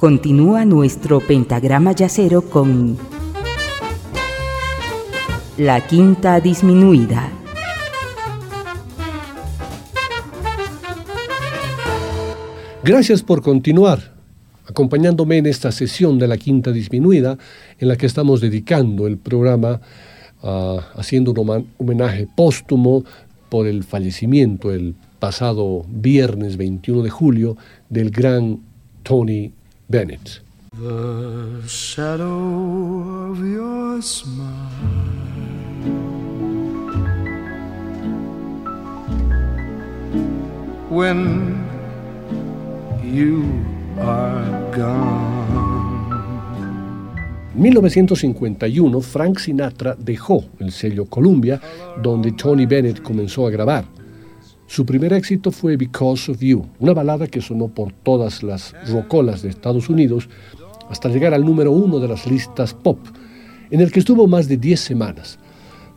Continúa 0.00 0.66
nuestro 0.66 1.20
pentagrama 1.20 1.92
yacero 1.92 2.42
con 2.42 2.98
la 5.56 5.86
quinta 5.86 6.38
disminuida. 6.38 7.32
Gracias 12.84 13.22
por 13.22 13.40
continuar 13.40 14.14
acompañándome 14.68 15.38
en 15.38 15.46
esta 15.46 15.72
sesión 15.72 16.18
de 16.18 16.28
la 16.28 16.36
quinta 16.36 16.72
disminuida 16.72 17.38
en 17.78 17.88
la 17.88 17.96
que 17.96 18.04
estamos 18.04 18.42
dedicando 18.42 19.06
el 19.06 19.16
programa 19.16 19.80
uh, 20.42 20.78
haciendo 20.96 21.32
un 21.32 21.66
homenaje 21.78 22.28
póstumo 22.36 23.02
por 23.48 23.66
el 23.66 23.82
fallecimiento 23.82 24.72
el 24.72 24.94
pasado 25.18 25.86
viernes 25.88 26.58
21 26.58 27.02
de 27.02 27.10
julio 27.10 27.56
del 27.88 28.10
gran 28.10 28.60
Tony 29.02 29.52
Bennett. 29.88 30.42
The 30.72 31.62
shadow 31.68 33.30
of 33.30 33.38
your 33.38 34.02
smile. 34.02 34.66
When 40.90 41.56
you 43.04 43.44
are 44.00 44.72
gone. 44.76 45.36
En 47.54 47.62
1951, 47.62 49.02
Frank 49.02 49.38
Sinatra 49.38 49.94
dejó 49.96 50.44
el 50.58 50.72
sello 50.72 51.06
Columbia, 51.06 51.60
donde 52.02 52.32
Tony 52.32 52.66
Bennett 52.66 53.00
comenzó 53.02 53.46
a 53.46 53.50
grabar. 53.50 53.84
Su 54.66 54.84
primer 54.84 55.12
éxito 55.12 55.52
fue 55.52 55.76
Because 55.76 56.30
of 56.30 56.40
You, 56.40 56.66
una 56.80 56.92
balada 56.92 57.26
que 57.28 57.40
sonó 57.40 57.68
por 57.68 57.92
todas 57.92 58.42
las 58.42 58.74
rocolas 58.88 59.42
de 59.42 59.48
Estados 59.48 59.88
Unidos 59.88 60.28
hasta 60.90 61.08
llegar 61.08 61.34
al 61.34 61.44
número 61.44 61.70
uno 61.72 61.98
de 62.00 62.08
las 62.08 62.26
listas 62.26 62.74
pop, 62.74 62.98
en 63.70 63.80
el 63.80 63.92
que 63.92 64.00
estuvo 64.00 64.26
más 64.26 64.48
de 64.48 64.56
10 64.56 64.80
semanas. 64.80 65.38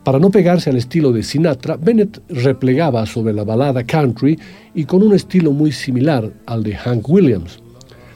Para 0.04 0.18
no 0.18 0.30
pegarse 0.30 0.70
al 0.70 0.76
estilo 0.76 1.12
de 1.12 1.22
Sinatra, 1.22 1.76
Bennett 1.76 2.22
replegaba 2.28 3.04
sobre 3.06 3.34
la 3.34 3.44
balada 3.44 3.84
country 3.84 4.38
y 4.74 4.84
con 4.84 5.02
un 5.02 5.14
estilo 5.14 5.52
muy 5.52 5.72
similar 5.72 6.32
al 6.46 6.62
de 6.62 6.74
Hank 6.74 7.08
Williams. 7.08 7.60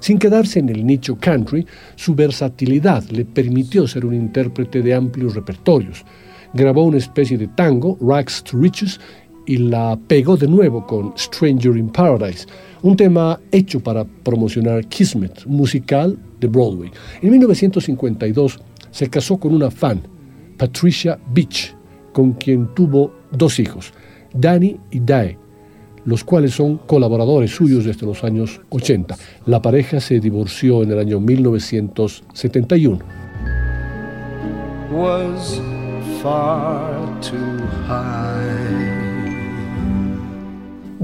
Sin 0.01 0.19
quedarse 0.19 0.61
en 0.61 0.69
el 0.69 0.87
nicho 0.87 1.17
country, 1.17 1.67
su 1.97 2.15
versatilidad 2.15 3.05
le 3.11 3.25
permitió 3.25 3.87
ser 3.87 4.07
un 4.07 4.15
intérprete 4.15 4.83
de 4.83 4.95
amplios 4.95 5.35
repertorios. 5.35 6.05
Grabó 6.55 6.85
una 6.85 6.99
especie 6.99 7.37
de 7.37 7.49
tango, 7.49 7.99
Rags 8.01 8.43
to 8.45 8.59
Riches, 8.59 9.01
y 9.47 9.57
la 9.59 9.99
pegó 10.07 10.37
de 10.37 10.49
nuevo 10.49 10.87
con 10.87 11.13
Stranger 11.17 11.77
in 11.77 11.89
Paradise, 11.89 12.47
un 12.83 12.97
tema 12.97 13.41
hecho 13.51 13.81
para 13.81 14.05
promocionar 14.05 14.87
Kismet, 14.87 15.47
musical 15.47 16.19
de 16.41 16.49
Broadway. 16.49 16.91
En 17.23 17.31
1952 17.31 18.61
se 18.91 19.09
casó 19.09 19.39
con 19.39 19.55
una 19.55 19.71
fan, 19.71 20.03
Patricia 20.57 21.19
Beach, 21.33 21.75
con 22.13 22.33
quien 22.33 22.75
tuvo 22.75 23.13
dos 23.33 23.59
hijos, 23.59 23.93
Danny 24.33 24.79
y 24.91 25.01
Dae, 25.01 25.39
los 26.05 26.23
cuales 26.25 26.53
son 26.53 26.79
colaboradores 26.79 27.51
suyos 27.51 27.85
desde 27.85 28.07
los 28.07 28.25
años 28.25 28.61
80. 28.71 29.17
La 29.47 29.61
pareja 29.63 30.01
se 30.01 30.21
divorció 30.21 30.83
en 30.83 30.93
el 30.93 30.99
año 30.99 31.21
1971. 31.21 32.99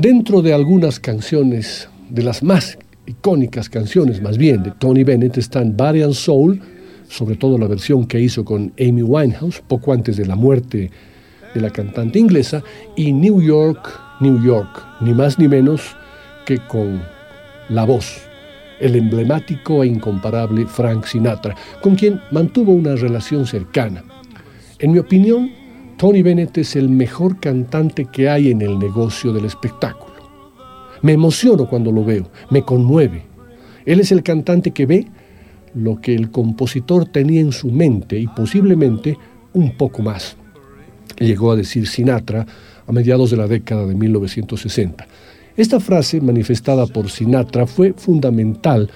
Dentro 0.01 0.41
de 0.41 0.55
algunas 0.55 0.99
canciones, 0.99 1.87
de 2.09 2.23
las 2.23 2.43
más 2.43 2.79
icónicas 3.05 3.69
canciones 3.69 4.23
más 4.23 4.39
bien 4.39 4.63
de 4.63 4.71
Tony 4.71 5.05
Bennett 5.05 5.37
están 5.37 5.77
Variant 5.77 6.15
Soul, 6.15 6.59
sobre 7.07 7.37
todo 7.37 7.59
la 7.59 7.67
versión 7.67 8.07
que 8.07 8.19
hizo 8.19 8.43
con 8.43 8.73
Amy 8.81 9.03
Winehouse 9.03 9.61
poco 9.61 9.93
antes 9.93 10.17
de 10.17 10.25
la 10.25 10.37
muerte 10.37 10.91
de 11.53 11.61
la 11.61 11.69
cantante 11.69 12.19
inglesa, 12.19 12.65
y 12.97 13.13
New 13.13 13.43
York, 13.43 13.91
New 14.21 14.43
York, 14.43 14.71
ni 15.03 15.13
más 15.13 15.39
ni 15.39 15.49
menos 15.49 15.95
que 16.47 16.57
con 16.67 17.03
la 17.69 17.85
voz, 17.85 18.23
el 18.81 18.97
emblemático 18.97 19.83
e 19.83 19.89
incomparable 19.89 20.65
Frank 20.65 21.05
Sinatra, 21.05 21.55
con 21.83 21.95
quien 21.95 22.23
mantuvo 22.31 22.73
una 22.73 22.97
relación 22.97 23.47
cercana. 23.47 24.03
En 24.79 24.93
mi 24.93 24.99
opinión, 24.99 25.60
Tony 26.01 26.23
Bennett 26.23 26.57
es 26.57 26.77
el 26.77 26.89
mejor 26.89 27.41
cantante 27.41 28.07
que 28.07 28.31
hay 28.31 28.51
en 28.51 28.63
el 28.63 28.79
negocio 28.79 29.35
del 29.35 29.45
espectáculo. 29.45 30.15
Me 31.03 31.13
emociono 31.13 31.69
cuando 31.69 31.93
lo 31.93 32.03
veo, 32.03 32.31
me 32.49 32.63
conmueve. 32.63 33.25
Él 33.85 34.01
es 34.01 34.11
el 34.11 34.23
cantante 34.23 34.71
que 34.71 34.87
ve 34.87 35.07
lo 35.75 36.01
que 36.01 36.15
el 36.15 36.31
compositor 36.31 37.05
tenía 37.05 37.43
en 37.43 37.53
su 37.53 37.71
mente 37.71 38.19
y 38.19 38.27
posiblemente 38.29 39.19
un 39.53 39.77
poco 39.77 40.01
más. 40.01 40.39
Llegó 41.19 41.53
a 41.53 41.57
decir 41.57 41.87
Sinatra 41.87 42.47
a 42.87 42.93
mediados 42.93 43.31
de 43.31 43.37
la 43.37 43.47
década 43.47 43.85
de 43.85 43.95
1960. 43.95 45.07
Esta 45.55 45.81
frase 45.81 46.23
manifestada 46.23 46.87
por 46.87 47.11
Sinatra 47.11 47.67
fue 47.67 47.93
fundamental 47.93 48.91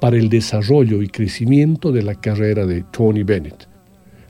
para 0.00 0.16
el 0.16 0.28
desarrollo 0.28 1.02
y 1.02 1.06
crecimiento 1.06 1.92
de 1.92 2.02
la 2.02 2.16
carrera 2.16 2.66
de 2.66 2.82
Tony 2.90 3.22
Bennett. 3.22 3.68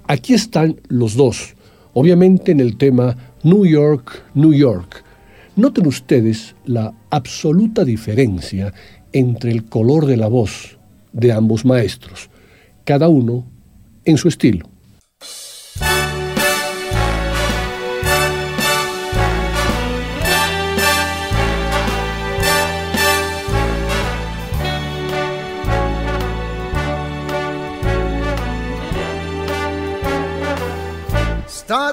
Aquí 0.06 0.34
están 0.34 0.78
los 0.88 1.14
dos, 1.14 1.54
obviamente 1.98 2.53
en 2.53 2.60
el 2.60 2.76
tema 2.76 3.16
New 3.42 3.66
York, 3.66 4.25
New 4.34 4.53
York. 4.53 5.04
Noten 5.56 5.86
ustedes 5.86 6.54
la 6.64 6.94
absoluta 7.10 7.84
diferencia 7.84 8.72
entre 9.12 9.50
el 9.50 9.64
color 9.64 10.06
de 10.06 10.16
la 10.16 10.28
voz 10.28 10.78
de 11.12 11.32
ambos 11.32 11.64
maestros, 11.64 12.31
cada 12.84 13.08
uno 13.08 13.44
en 14.04 14.16
su 14.16 14.28
estilo. 14.28 14.69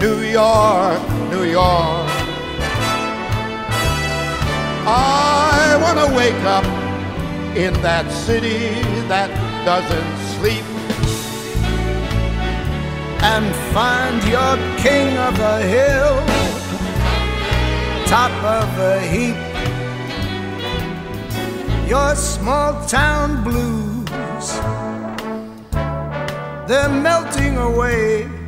New 0.00 0.22
York, 0.22 0.98
New 1.30 1.44
York. 1.44 2.08
I 4.86 5.78
want 5.82 5.98
to 5.98 6.16
wake 6.16 6.42
up 6.44 6.64
in 7.54 7.74
that 7.82 8.10
city 8.10 8.80
that 9.08 9.28
doesn't 9.66 10.16
sleep 10.38 10.64
and 13.22 13.44
find 13.74 14.16
your 14.24 14.56
king 14.78 15.18
of 15.18 15.36
the 15.36 15.58
hill, 15.68 16.16
top 18.06 18.32
of 18.42 18.66
the 18.78 19.00
heap. 19.02 19.36
Your 21.86 22.16
small 22.16 22.72
town 22.86 23.44
blues, 23.44 24.48
they're 26.66 26.88
melting 26.88 27.58
away 27.58 28.39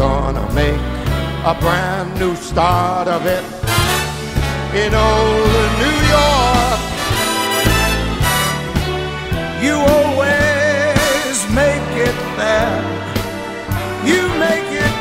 gonna 0.00 0.46
make 0.54 0.80
a 1.44 1.54
brand 1.60 2.18
new 2.18 2.34
start 2.34 3.06
of 3.06 3.26
it 3.26 3.44
in 4.82 4.94
old 4.94 5.70
New 5.82 5.98
York. 6.16 6.80
You 9.64 9.74
always 9.96 11.36
make 11.62 11.90
it 12.08 12.18
there. 12.40 12.80
You 14.10 14.20
make 14.46 14.70
it 14.86 14.94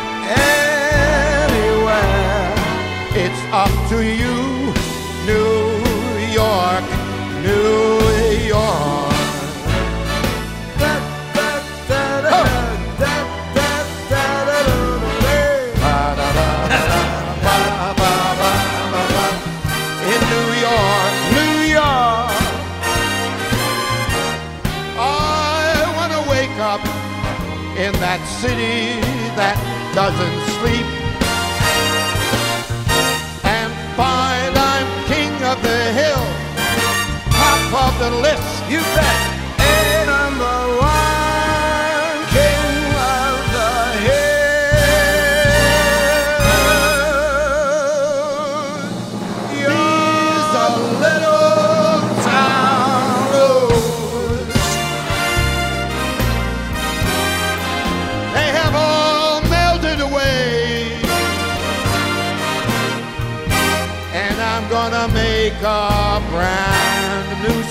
anywhere. 1.40 2.52
It's 3.24 3.42
up 3.64 3.74
to 3.92 3.98
you, 4.04 4.29
doesn't 30.00 30.40
sleep. 30.62 30.86
And 33.44 33.72
find 33.98 34.58
I'm 34.58 34.88
king 35.12 35.34
of 35.44 35.62
the 35.62 35.82
hill, 36.00 36.26
top 37.32 37.84
of 37.84 38.00
the 38.00 38.12
list. 38.22 38.72
You 38.72 38.80
bet. 38.96 39.39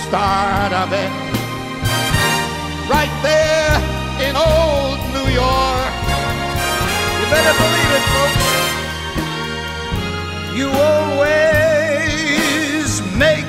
Start 0.08 0.72
of 0.72 0.90
it. 0.90 1.10
Right 2.88 3.12
there 3.20 3.76
in 4.26 4.36
old 4.36 4.98
New 5.12 5.28
York. 5.28 5.92
You 7.18 7.24
better 7.28 7.54
believe 7.62 7.92
it, 7.98 8.04
folks. 8.14 8.46
You 10.56 10.66
always 10.88 11.70
make 13.18 13.48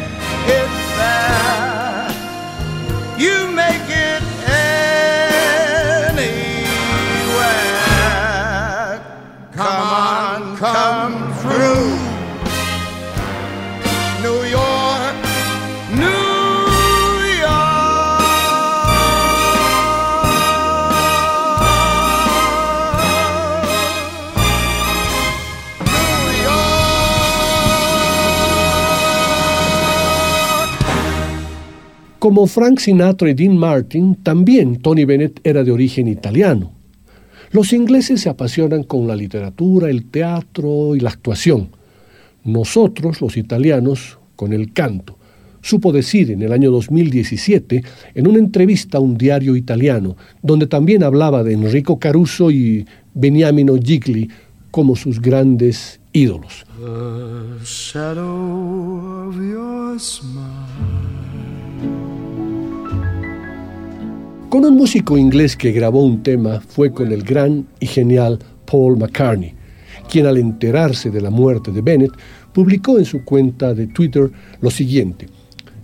it 0.57 0.69
there. 0.97 1.38
Como 32.19 32.47
Frank 32.47 32.79
Sinatra 32.79 33.29
y 33.29 33.33
Dean 33.33 33.57
Martin, 33.57 34.15
también 34.15 34.81
Tony 34.81 35.05
Bennett 35.05 35.39
era 35.41 35.63
de 35.63 35.71
origen 35.71 36.09
italiano. 36.09 36.73
Los 37.51 37.71
ingleses 37.71 38.19
se 38.19 38.29
apasionan 38.29 38.83
con 38.83 39.07
la 39.07 39.15
literatura, 39.15 39.89
el 39.89 40.03
teatro 40.03 40.97
y 40.97 40.99
la 40.99 41.11
actuación. 41.11 41.69
Nosotros, 42.43 43.21
los 43.21 43.37
italianos, 43.37 44.19
con 44.35 44.51
el 44.51 44.73
canto. 44.73 45.17
Supo 45.61 45.93
decir 45.93 46.31
en 46.31 46.41
el 46.41 46.51
año 46.51 46.71
2017, 46.71 47.83
en 48.15 48.27
una 48.27 48.39
entrevista 48.39 48.97
a 48.97 49.01
un 49.01 49.17
diario 49.17 49.55
italiano, 49.55 50.17
donde 50.41 50.67
también 50.67 51.03
hablaba 51.03 51.41
de 51.43 51.53
Enrico 51.53 51.99
Caruso 51.99 52.51
y 52.51 52.85
Beniamino 53.13 53.77
Gigli 53.77 54.29
como 54.71 54.97
sus 54.97 55.21
grandes 55.21 56.01
ídolos. 56.11 56.65
Con 64.49 64.65
un 64.65 64.75
músico 64.75 65.15
inglés 65.15 65.55
que 65.55 65.71
grabó 65.71 66.03
un 66.03 66.23
tema 66.23 66.59
fue 66.59 66.91
con 66.91 67.11
el 67.11 67.21
gran 67.21 67.67
y 67.79 67.85
genial 67.85 68.39
Paul 68.65 68.97
McCartney, 68.97 69.53
quien 70.09 70.25
al 70.25 70.37
enterarse 70.37 71.11
de 71.11 71.21
la 71.21 71.29
muerte 71.29 71.71
de 71.71 71.81
Bennett 71.81 72.13
publicó 72.51 72.97
en 72.97 73.05
su 73.05 73.23
cuenta 73.23 73.75
de 73.75 73.85
Twitter 73.85 74.31
lo 74.59 74.71
siguiente. 74.71 75.27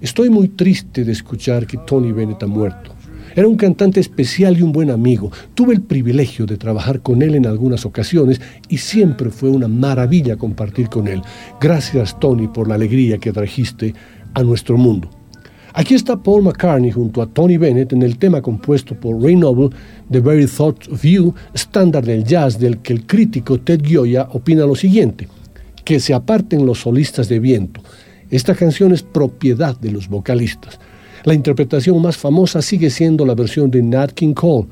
Estoy 0.02 0.32
muy 0.32 0.48
triste 0.48 1.04
de 1.04 1.12
escuchar 1.12 1.68
que 1.68 1.78
Tony 1.86 2.12
Bennett 2.12 2.42
ha 2.42 2.48
muerto. 2.48 2.96
Era 3.36 3.48
un 3.48 3.56
cantante 3.56 4.00
especial 4.00 4.58
y 4.58 4.64
un 4.64 4.72
buen 4.72 4.90
amigo. 4.90 5.32
Tuve 5.54 5.76
el 5.76 5.82
privilegio 5.82 6.48
de 6.48 6.58
trabajar 6.58 7.02
con 7.02 7.22
él 7.22 7.36
en 7.36 7.46
algunas 7.46 7.86
ocasiones 7.86 8.42
y 8.68 8.80
siempre 8.80 9.30
fue 9.30 9.50
una 9.50 9.68
maravilla 9.68 10.38
compartir 10.38 10.90
con 10.90 11.08
él. 11.08 11.22
Gracias 11.62 12.20
Tony 12.20 12.48
por 12.48 12.68
la 12.68 12.76
alegría 12.76 13.20
que 13.20 13.32
trajiste 13.32 13.94
a 14.34 14.42
nuestro 14.42 14.76
mundo. 14.76 15.12
Aquí 15.78 15.94
está 15.94 16.16
Paul 16.16 16.44
McCartney 16.44 16.90
junto 16.90 17.22
a 17.22 17.28
Tony 17.28 17.58
Bennett 17.58 17.92
en 17.92 18.02
el 18.02 18.18
tema 18.18 18.42
compuesto 18.42 18.96
por 18.96 19.22
Ray 19.22 19.36
Noble, 19.36 19.76
The 20.10 20.22
Very 20.22 20.48
Thought 20.48 20.88
of 20.88 21.04
You, 21.04 21.34
estándar 21.54 22.06
del 22.06 22.24
jazz 22.24 22.58
del 22.58 22.78
que 22.78 22.94
el 22.94 23.06
crítico 23.06 23.60
Ted 23.60 23.82
Gioia 23.84 24.30
opina 24.32 24.66
lo 24.66 24.76
siguiente, 24.76 25.28
que 25.84 26.00
se 26.00 26.14
aparten 26.14 26.66
los 26.66 26.80
solistas 26.80 27.28
de 27.28 27.40
viento. 27.40 27.82
Esta 28.30 28.56
canción 28.56 28.94
es 28.94 29.04
propiedad 29.04 29.78
de 29.78 29.92
los 29.92 30.08
vocalistas. 30.08 30.80
La 31.26 31.34
interpretación 31.34 32.02
más 32.02 32.16
famosa 32.16 32.62
sigue 32.62 32.90
siendo 32.90 33.26
la 33.26 33.36
versión 33.36 33.70
de 33.70 33.84
Nat 33.84 34.14
King 34.14 34.34
Cole, 34.34 34.68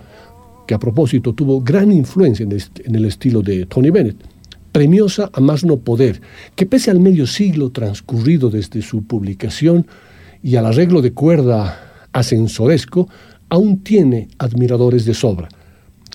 que 0.66 0.74
a 0.74 0.80
propósito 0.80 1.34
tuvo 1.34 1.60
gran 1.60 1.92
influencia 1.92 2.46
en 2.46 2.54
el, 2.54 2.64
en 2.86 2.96
el 2.96 3.04
estilo 3.04 3.42
de 3.42 3.66
Tony 3.66 3.90
Bennett 3.90 4.24
premiosa 4.72 5.30
a 5.32 5.40
más 5.40 5.64
no 5.64 5.78
poder, 5.78 6.20
que 6.56 6.66
pese 6.66 6.90
al 6.90 7.00
medio 7.00 7.28
siglo 7.28 7.70
transcurrido 7.72 8.50
desde 8.50 8.82
su 8.82 9.04
publicación, 9.04 9.86
y 10.44 10.58
al 10.58 10.66
arreglo 10.66 11.02
de 11.02 11.14
cuerda 11.14 12.08
ascensoresco, 12.12 13.08
aún 13.50 13.82
tiene 13.82 14.28
admiradores 14.38 15.06
de 15.06 15.14
sobra. 15.14 15.48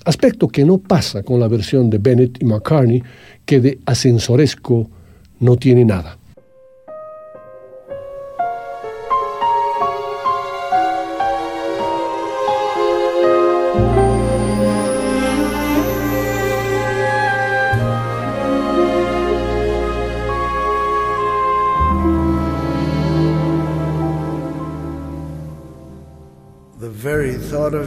Aspecto 0.04 0.48
que 0.48 0.64
no 0.64 0.78
pasa 0.78 1.22
con 1.22 1.40
la 1.40 1.48
versión 1.48 1.90
de 1.90 1.98
Bennett 1.98 2.40
y 2.40 2.44
McCartney, 2.44 3.02
que 3.44 3.60
de 3.60 3.78
ascensoresco 3.86 4.88
no 5.40 5.56
tiene 5.56 5.84
nada. 5.84 6.17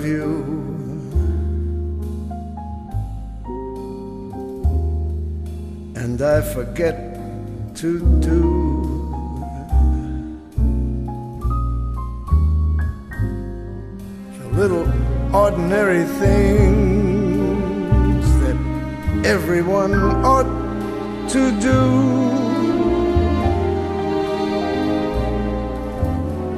Of 0.01 0.08
you 0.08 0.29
and 5.96 6.20
I 6.22 6.41
forget 6.41 6.96
to 7.81 8.00
do 8.20 8.41
the 14.38 14.48
little 14.60 14.88
ordinary 15.36 16.05
things 16.24 17.46
that 18.43 18.58
everyone 19.24 19.93
ought 20.25 20.51
to 21.29 21.41
do. 21.70 21.79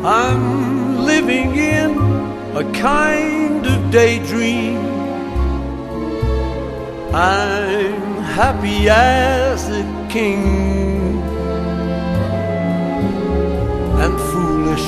I'm 0.06 1.06
living 1.06 1.56
in 1.58 2.12
a 2.55 2.72
kind 2.72 3.65
of 3.65 3.91
daydream. 3.91 4.77
I'm 7.15 8.22
happy 8.22 8.89
as 8.89 9.69
a 9.69 9.83
king 10.10 11.22
and 14.03 14.15
foolish 14.31 14.88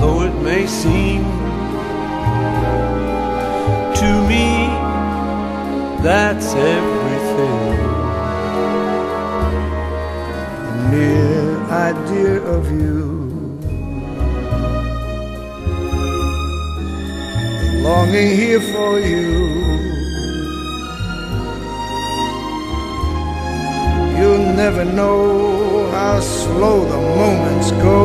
though 0.00 0.22
it 0.22 0.34
may 0.42 0.66
seem 0.66 1.22
to 4.00 4.10
me 4.30 4.46
that's 6.02 6.54
everything 6.54 7.76
the 10.66 10.90
mere 10.90 11.56
idea 11.70 12.42
of 12.42 12.70
you 12.70 13.19
longing 17.82 18.36
here 18.36 18.60
for 18.60 19.00
you. 19.00 19.30
You'll 24.18 24.52
never 24.62 24.84
know 24.84 25.90
how 25.90 26.20
slow 26.20 26.84
the 26.84 27.00
moments 27.20 27.70
go 27.72 28.02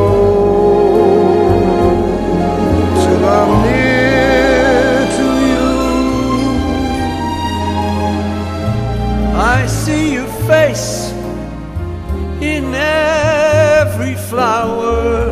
till 3.02 3.24
I'm 3.38 3.52
near 3.66 4.98
to 5.18 5.28
you. 5.50 5.68
I 9.36 9.66
see 9.66 10.14
your 10.14 10.30
face 10.48 11.12
in 12.40 12.74
every 12.74 14.14
flower, 14.14 15.26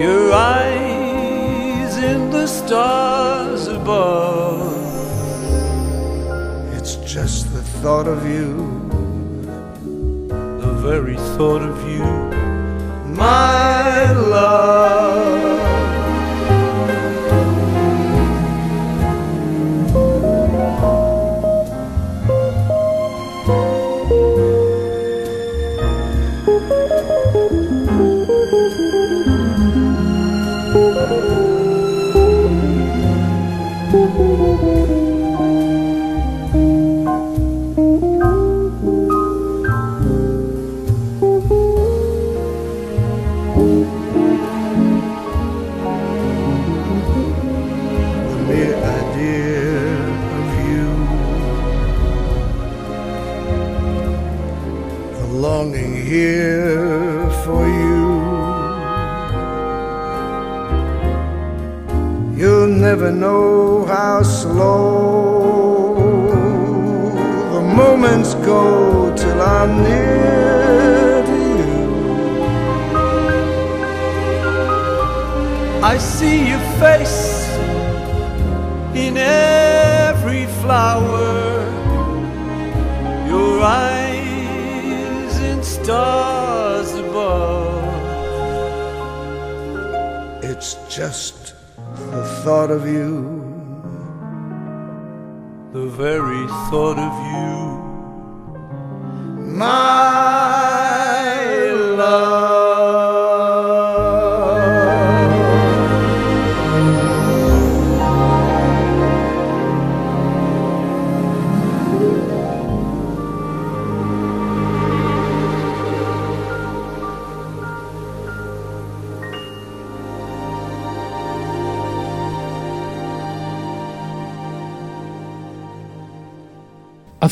your 0.00 0.32
eyes 0.32 0.75
stars 2.66 3.68
above. 3.68 4.74
It's 6.74 6.96
just 6.96 7.52
the 7.52 7.62
thought 7.80 8.08
of 8.08 8.26
you. 8.26 8.54
the 10.64 10.72
very 10.88 11.16
thought 11.36 11.62
of 11.62 11.88
you. 11.88 12.04
My 13.14 14.10
love. 14.12 14.96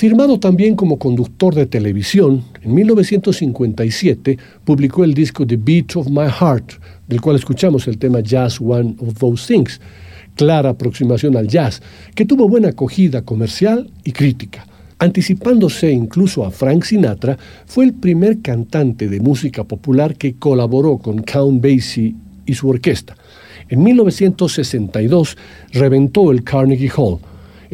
Afirmado 0.04 0.38
también 0.38 0.76
como 0.76 0.98
conductor 0.98 1.54
de 1.54 1.64
televisión, 1.64 2.44
en 2.60 2.74
1957 2.74 4.36
publicó 4.62 5.02
el 5.02 5.14
disco 5.14 5.46
The 5.46 5.56
Beat 5.56 5.96
of 5.96 6.08
My 6.10 6.28
Heart, 6.28 6.72
del 7.08 7.22
cual 7.22 7.36
escuchamos 7.36 7.88
el 7.88 7.96
tema 7.96 8.20
Jazz 8.20 8.60
One 8.60 8.96
of 8.98 9.14
Those 9.18 9.46
Things, 9.46 9.80
clara 10.34 10.68
aproximación 10.68 11.38
al 11.38 11.48
jazz, 11.48 11.80
que 12.14 12.26
tuvo 12.26 12.46
buena 12.50 12.68
acogida 12.68 13.22
comercial 13.22 13.90
y 14.04 14.12
crítica. 14.12 14.66
Anticipándose 14.98 15.90
incluso 15.90 16.44
a 16.44 16.50
Frank 16.50 16.84
Sinatra, 16.84 17.38
fue 17.64 17.86
el 17.86 17.94
primer 17.94 18.42
cantante 18.42 19.08
de 19.08 19.20
música 19.20 19.64
popular 19.64 20.16
que 20.16 20.34
colaboró 20.34 20.98
con 20.98 21.22
Count 21.22 21.62
Basie 21.62 22.14
y 22.44 22.52
su 22.52 22.68
orquesta. 22.68 23.16
En 23.70 23.82
1962 23.82 25.38
reventó 25.72 26.30
el 26.30 26.44
Carnegie 26.44 26.92
Hall. 26.94 27.20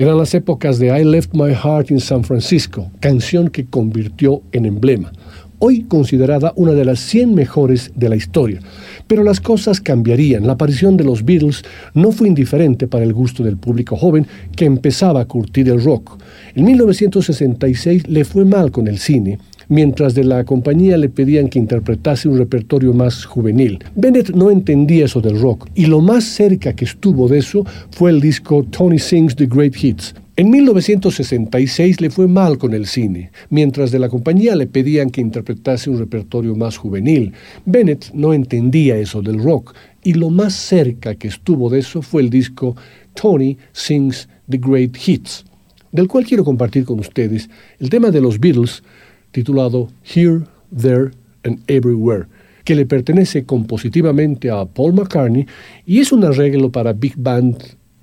Eran 0.00 0.16
las 0.16 0.32
épocas 0.32 0.78
de 0.78 0.98
I 0.98 1.04
Left 1.04 1.34
My 1.34 1.52
Heart 1.52 1.90
in 1.90 2.00
San 2.00 2.24
Francisco, 2.24 2.90
canción 3.00 3.50
que 3.50 3.66
convirtió 3.66 4.40
en 4.50 4.64
emblema, 4.64 5.12
hoy 5.58 5.82
considerada 5.82 6.54
una 6.56 6.72
de 6.72 6.86
las 6.86 7.00
100 7.00 7.34
mejores 7.34 7.92
de 7.94 8.08
la 8.08 8.16
historia. 8.16 8.60
Pero 9.06 9.22
las 9.22 9.42
cosas 9.42 9.78
cambiarían. 9.78 10.46
La 10.46 10.54
aparición 10.54 10.96
de 10.96 11.04
los 11.04 11.22
Beatles 11.26 11.64
no 11.92 12.12
fue 12.12 12.28
indiferente 12.28 12.88
para 12.88 13.04
el 13.04 13.12
gusto 13.12 13.42
del 13.44 13.58
público 13.58 13.94
joven 13.94 14.26
que 14.56 14.64
empezaba 14.64 15.20
a 15.20 15.26
curtir 15.26 15.68
el 15.68 15.84
rock. 15.84 16.18
En 16.54 16.64
1966 16.64 18.08
le 18.08 18.24
fue 18.24 18.46
mal 18.46 18.70
con 18.70 18.88
el 18.88 18.98
cine, 18.98 19.38
mientras 19.70 20.14
de 20.14 20.24
la 20.24 20.44
compañía 20.44 20.98
le 20.98 21.08
pedían 21.08 21.48
que 21.48 21.58
interpretase 21.58 22.28
un 22.28 22.36
repertorio 22.36 22.92
más 22.92 23.24
juvenil. 23.24 23.78
Bennett 23.94 24.30
no 24.30 24.50
entendía 24.50 25.06
eso 25.06 25.22
del 25.22 25.40
rock 25.40 25.68
y 25.74 25.86
lo 25.86 26.00
más 26.00 26.24
cerca 26.24 26.74
que 26.74 26.84
estuvo 26.84 27.28
de 27.28 27.38
eso 27.38 27.64
fue 27.90 28.10
el 28.10 28.20
disco 28.20 28.64
Tony 28.64 28.98
Sings 28.98 29.34
the 29.36 29.46
Great 29.46 29.74
Hits. 29.82 30.14
En 30.36 30.50
1966 30.50 32.00
le 32.00 32.10
fue 32.10 32.26
mal 32.26 32.58
con 32.58 32.72
el 32.72 32.86
cine, 32.86 33.30
mientras 33.50 33.90
de 33.90 33.98
la 33.98 34.08
compañía 34.08 34.56
le 34.56 34.66
pedían 34.66 35.10
que 35.10 35.20
interpretase 35.20 35.90
un 35.90 35.98
repertorio 35.98 36.56
más 36.56 36.76
juvenil. 36.76 37.32
Bennett 37.64 38.10
no 38.12 38.32
entendía 38.32 38.96
eso 38.96 39.22
del 39.22 39.38
rock 39.38 39.74
y 40.02 40.14
lo 40.14 40.30
más 40.30 40.54
cerca 40.54 41.14
que 41.14 41.28
estuvo 41.28 41.70
de 41.70 41.80
eso 41.80 42.02
fue 42.02 42.22
el 42.22 42.30
disco 42.30 42.74
Tony 43.14 43.56
Sings 43.72 44.28
the 44.48 44.58
Great 44.58 44.96
Hits, 45.06 45.44
del 45.92 46.08
cual 46.08 46.24
quiero 46.24 46.44
compartir 46.44 46.84
con 46.84 46.98
ustedes 46.98 47.48
el 47.78 47.90
tema 47.90 48.10
de 48.10 48.20
los 48.20 48.40
Beatles 48.40 48.82
titulado 49.30 49.88
Here, 50.04 50.40
There 50.76 51.10
and 51.44 51.60
Everywhere, 51.66 52.26
que 52.64 52.74
le 52.74 52.86
pertenece 52.86 53.44
compositivamente 53.44 54.50
a 54.50 54.64
Paul 54.64 54.94
McCartney 54.94 55.46
y 55.86 56.00
es 56.00 56.12
un 56.12 56.24
arreglo 56.24 56.70
para 56.70 56.92
Big 56.92 57.14
Band 57.16 57.56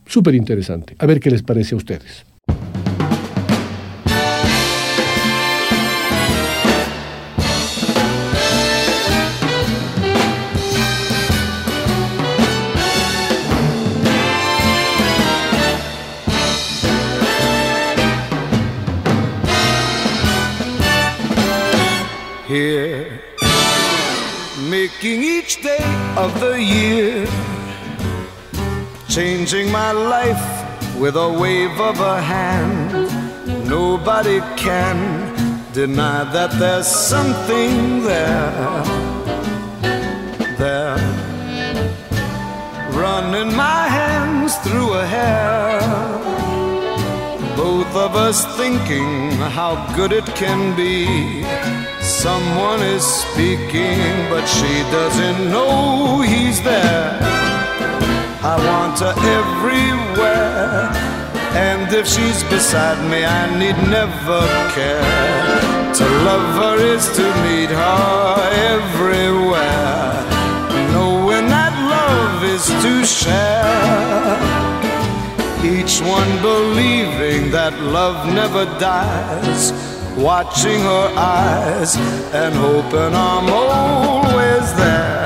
súper 0.05 0.35
interesante. 0.35 0.95
A 0.99 1.05
ver 1.05 1.19
qué 1.19 1.29
les 1.29 1.43
parece 1.43 1.75
a 1.75 1.77
ustedes. 1.77 2.25
Here, 22.47 23.21
making 24.69 25.21
each 25.21 25.61
day 25.61 25.83
of 26.15 26.39
the 26.39 26.61
year, 26.61 27.27
changing 29.09 29.69
my 29.69 29.91
life 29.91 30.45
with 30.97 31.17
a 31.17 31.29
wave 31.29 31.77
of 31.81 31.99
a 31.99 32.21
hand. 32.21 33.09
Nobody 33.67 34.39
can 34.55 34.97
deny 35.73 36.23
that 36.31 36.51
there's 36.57 36.87
something 36.87 38.03
there, 38.03 38.83
there, 40.57 40.97
running 42.93 43.53
my 43.55 43.87
hands 43.99 44.55
through 44.59 44.93
her 44.93 45.05
hair 45.05 46.27
both 47.57 47.95
of 47.95 48.15
us 48.15 48.45
thinking 48.55 49.31
how 49.31 49.73
good 49.95 50.11
it 50.11 50.25
can 50.35 50.75
be. 50.75 51.86
Someone 52.17 52.81
is 52.81 53.05
speaking, 53.05 54.01
but 54.27 54.43
she 54.47 54.81
doesn't 54.89 55.51
know 55.51 56.21
he's 56.21 56.59
there. 56.63 57.19
I 58.41 58.55
want 58.69 58.97
her 59.05 59.13
everywhere, 59.39 60.89
and 61.53 61.93
if 61.93 62.07
she's 62.07 62.41
beside 62.45 62.99
me, 63.11 63.23
I 63.23 63.45
need 63.59 63.77
never 63.87 64.41
care. 64.73 65.93
To 65.93 66.05
love 66.25 66.49
her 66.61 66.77
is 66.95 67.05
to 67.17 67.25
meet 67.45 67.69
her 67.69 68.33
everywhere, 68.73 70.17
knowing 70.93 71.45
that 71.53 71.73
love 71.95 72.43
is 72.43 72.65
to 72.83 73.05
share. 73.05 74.41
Each 75.63 76.01
one 76.01 76.31
believing 76.41 77.51
that 77.51 77.79
love 77.79 78.25
never 78.33 78.65
dies. 78.79 79.96
Watching 80.17 80.81
her 80.81 81.13
eyes 81.15 81.95
and 82.33 82.55
hoping 82.55 83.13
I'm 83.13 83.49
always 83.49 84.73
there. 84.73 85.16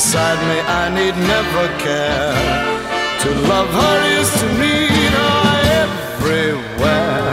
Beside 0.00 0.40
me, 0.48 0.58
I 0.82 0.84
need 0.98 1.16
never 1.34 1.66
care. 1.86 2.32
To 3.22 3.28
love 3.52 3.70
her 3.80 3.98
is 4.18 4.30
to 4.40 4.46
need 4.64 5.12
her 5.20 5.42
everywhere. 5.84 7.32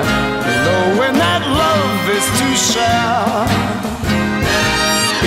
Knowing 0.66 1.16
that 1.24 1.44
love 1.64 2.02
is 2.18 2.28
to 2.40 2.48
share. 2.72 3.48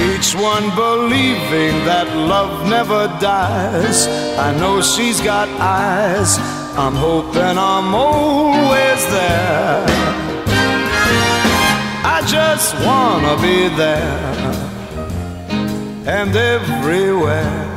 Each 0.08 0.30
one 0.50 0.66
believing 0.84 1.74
that 1.90 2.08
love 2.32 2.68
never 2.68 3.02
dies. 3.32 3.98
I 4.46 4.48
know 4.60 4.82
she's 4.82 5.18
got 5.22 5.48
eyes. 5.58 6.36
I'm 6.76 6.96
hoping 7.08 7.56
I'm 7.72 7.94
always 7.94 9.00
there. 9.16 9.84
I 12.16 12.18
just 12.36 12.68
wanna 12.84 13.34
be 13.40 13.74
there 13.82 14.79
and 16.06 16.34
everywhere, 16.34 17.76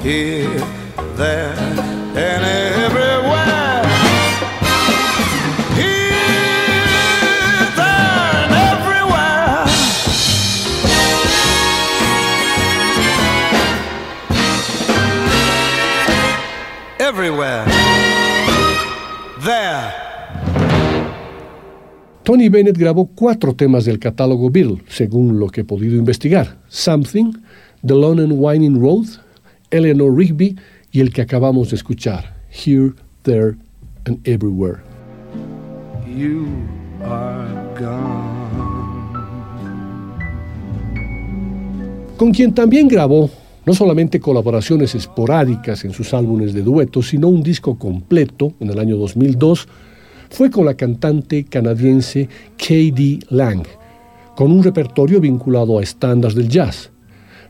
here, 0.00 0.48
there, 1.16 1.54
and 2.16 2.44
everywhere. 2.82 3.84
Here, 5.74 6.10
there, 7.76 8.44
and 8.44 8.52
everywhere. 8.72 9.66
Everywhere. 16.98 17.73
Tony 22.24 22.48
Bennett 22.48 22.78
grabó 22.78 23.04
cuatro 23.14 23.54
temas 23.54 23.84
del 23.84 23.98
catálogo 23.98 24.48
Bill, 24.48 24.82
según 24.88 25.38
lo 25.38 25.48
que 25.48 25.60
he 25.60 25.64
podido 25.64 25.96
investigar. 25.96 26.56
Something, 26.68 27.32
The 27.86 27.92
Lone 27.92 28.22
and 28.22 28.32
Winding 28.34 28.80
Road, 28.80 29.04
Eleanor 29.70 30.16
Rigby 30.16 30.56
y 30.90 31.00
el 31.00 31.12
que 31.12 31.20
acabamos 31.20 31.68
de 31.68 31.76
escuchar, 31.76 32.34
Here, 32.50 32.92
There 33.24 33.56
and 34.06 34.26
Everywhere. 34.26 34.78
You 36.16 36.46
are 37.04 37.46
gone. 37.78 38.34
Con 42.16 42.32
quien 42.32 42.54
también 42.54 42.88
grabó 42.88 43.28
no 43.66 43.74
solamente 43.74 44.18
colaboraciones 44.18 44.94
esporádicas 44.94 45.84
en 45.84 45.92
sus 45.92 46.14
álbumes 46.14 46.54
de 46.54 46.62
duetos, 46.62 47.08
sino 47.08 47.28
un 47.28 47.42
disco 47.42 47.78
completo 47.78 48.54
en 48.60 48.70
el 48.70 48.78
año 48.78 48.96
2002, 48.96 49.68
fue 50.30 50.50
con 50.50 50.64
la 50.64 50.74
cantante 50.74 51.44
canadiense 51.44 52.28
K.D. 52.56 53.20
Lang, 53.30 53.64
con 54.36 54.50
un 54.50 54.62
repertorio 54.62 55.20
vinculado 55.20 55.78
a 55.78 55.82
estándares 55.82 56.36
del 56.36 56.48
jazz. 56.48 56.90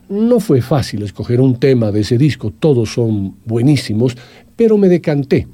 No 0.07 0.39
fue 0.39 0.61
fácil 0.61 1.01
escoger 1.01 1.41
un 1.41 1.59
tema 1.59 1.91
de 1.91 2.01
ese 2.01 2.17
disco, 2.17 2.51
todos 2.51 2.93
son 2.93 3.37
buenísimos, 3.45 4.15
pero 4.55 4.77
me 4.77 4.87
decanté 4.87 5.47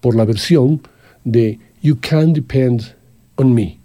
por 0.00 0.16
la 0.16 0.24
versión 0.24 0.80
de 1.24 1.58
You 1.82 1.98
Can 2.00 2.32
Depend 2.32 2.82
on 3.36 3.52
Me. 3.52 3.81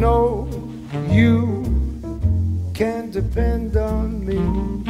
know 0.00 0.48
you 1.10 1.64
can 2.74 3.10
depend 3.10 3.76
on 3.76 4.24
me. 4.24 4.85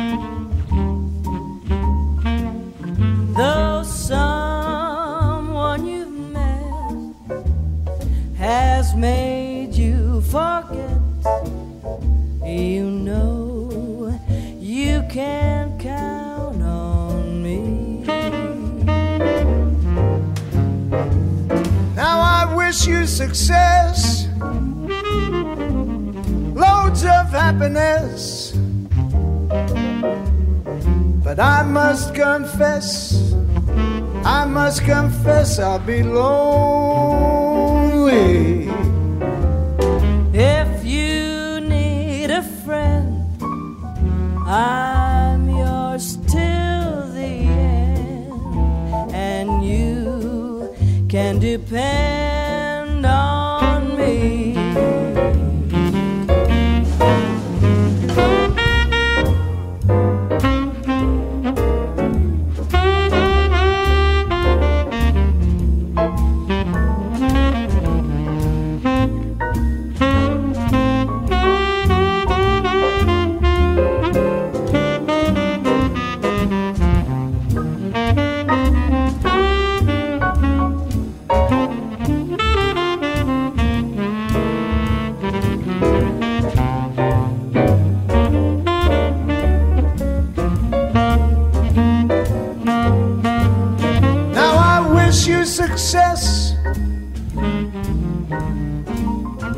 happiness. 27.56 28.52
But 31.24 31.40
I 31.40 31.62
must 31.62 32.14
confess, 32.14 33.32
I 34.24 34.44
must 34.46 34.84
confess, 34.84 35.58
I'll 35.58 35.78
be 35.78 36.02
lonely. 36.02 37.16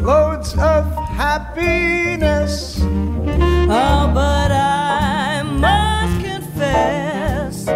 loads 0.01 0.55
of 0.55 0.85
happiness. 1.09 2.81
Oh, 3.71 4.11
but 4.15 4.51
I 4.51 5.43
must 5.43 6.25
confess, 6.25 7.69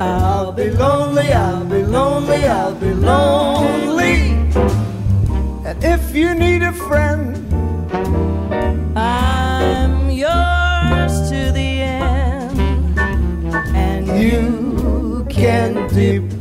I'll 0.00 0.52
be 0.52 0.70
lonely, 0.70 1.32
I'll 1.32 1.64
be 1.64 1.82
lonely, 1.84 2.44
I'll 2.44 2.74
be 2.74 2.92
lonely. 2.94 4.32
And 5.66 5.84
if 5.84 6.14
you 6.14 6.34
need 6.34 6.62
a 6.62 6.72
friend, 6.72 7.36
I'm 8.96 10.10
yours 10.10 11.28
to 11.30 11.52
the 11.52 11.82
end, 11.82 12.98
and 13.76 14.06
you 14.08 15.26
can 15.28 15.86
depend. 15.88 16.35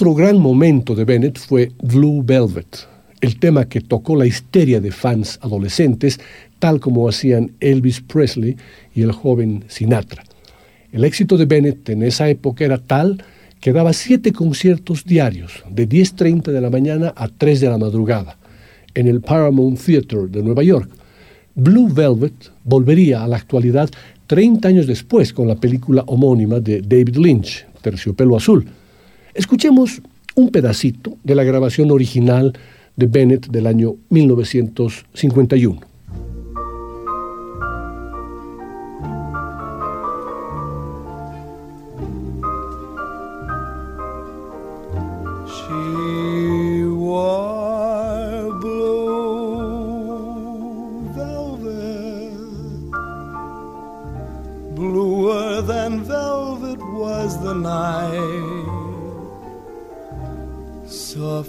Otro 0.00 0.14
gran 0.14 0.38
momento 0.38 0.94
de 0.94 1.04
Bennett 1.04 1.38
fue 1.38 1.72
Blue 1.82 2.22
Velvet, 2.24 2.88
el 3.20 3.38
tema 3.38 3.68
que 3.68 3.82
tocó 3.82 4.16
la 4.16 4.24
histeria 4.24 4.80
de 4.80 4.92
fans 4.92 5.38
adolescentes, 5.42 6.18
tal 6.58 6.80
como 6.80 7.06
hacían 7.06 7.52
Elvis 7.60 8.00
Presley 8.00 8.56
y 8.94 9.02
el 9.02 9.12
joven 9.12 9.62
Sinatra. 9.68 10.24
El 10.90 11.04
éxito 11.04 11.36
de 11.36 11.44
Bennett 11.44 11.86
en 11.90 12.02
esa 12.02 12.30
época 12.30 12.64
era 12.64 12.78
tal 12.78 13.22
que 13.60 13.74
daba 13.74 13.92
siete 13.92 14.32
conciertos 14.32 15.04
diarios, 15.04 15.64
de 15.70 15.86
10.30 15.86 16.44
de 16.44 16.60
la 16.62 16.70
mañana 16.70 17.12
a 17.14 17.28
3 17.28 17.60
de 17.60 17.68
la 17.68 17.76
madrugada, 17.76 18.38
en 18.94 19.06
el 19.06 19.20
Paramount 19.20 19.78
Theater 19.78 20.30
de 20.30 20.42
Nueva 20.42 20.62
York. 20.62 20.88
Blue 21.54 21.92
Velvet 21.92 22.50
volvería 22.64 23.22
a 23.22 23.28
la 23.28 23.36
actualidad 23.36 23.90
30 24.28 24.66
años 24.66 24.86
después 24.86 25.34
con 25.34 25.46
la 25.46 25.56
película 25.56 26.04
homónima 26.06 26.58
de 26.58 26.80
David 26.80 27.18
Lynch, 27.18 27.66
Terciopelo 27.82 28.38
Azul. 28.38 28.66
Escuchemos 29.40 30.02
un 30.34 30.50
pedacito 30.50 31.16
de 31.24 31.34
la 31.34 31.44
grabación 31.44 31.90
original 31.90 32.52
de 32.96 33.06
Bennett 33.06 33.46
del 33.46 33.66
año 33.66 33.94
1951. 34.10 35.89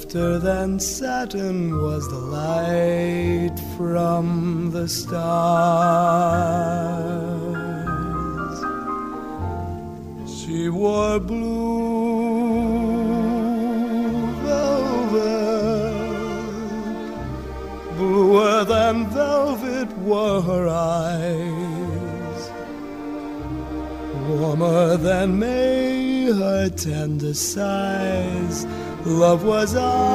Softer 0.02 0.40
than 0.40 0.80
satin 0.80 1.80
was 1.80 2.10
the 2.10 2.18
light 2.18 3.56
from 3.78 4.72
the 4.72 4.88
stars. 4.90 5.12
She 10.26 10.70
wore 10.70 11.20
blue 11.20 11.52
velvet, 14.42 15.14
bluer 17.98 18.64
than 18.66 19.06
velvet 19.12 19.96
were 20.00 20.42
her 20.42 20.68
eyes, 20.68 22.52
warmer 24.28 24.98
than 24.98 25.38
May 25.38 26.32
her 26.32 26.70
tender 26.70 27.36
sighs 27.36 28.66
was 29.06 29.76
ours. 29.76 30.12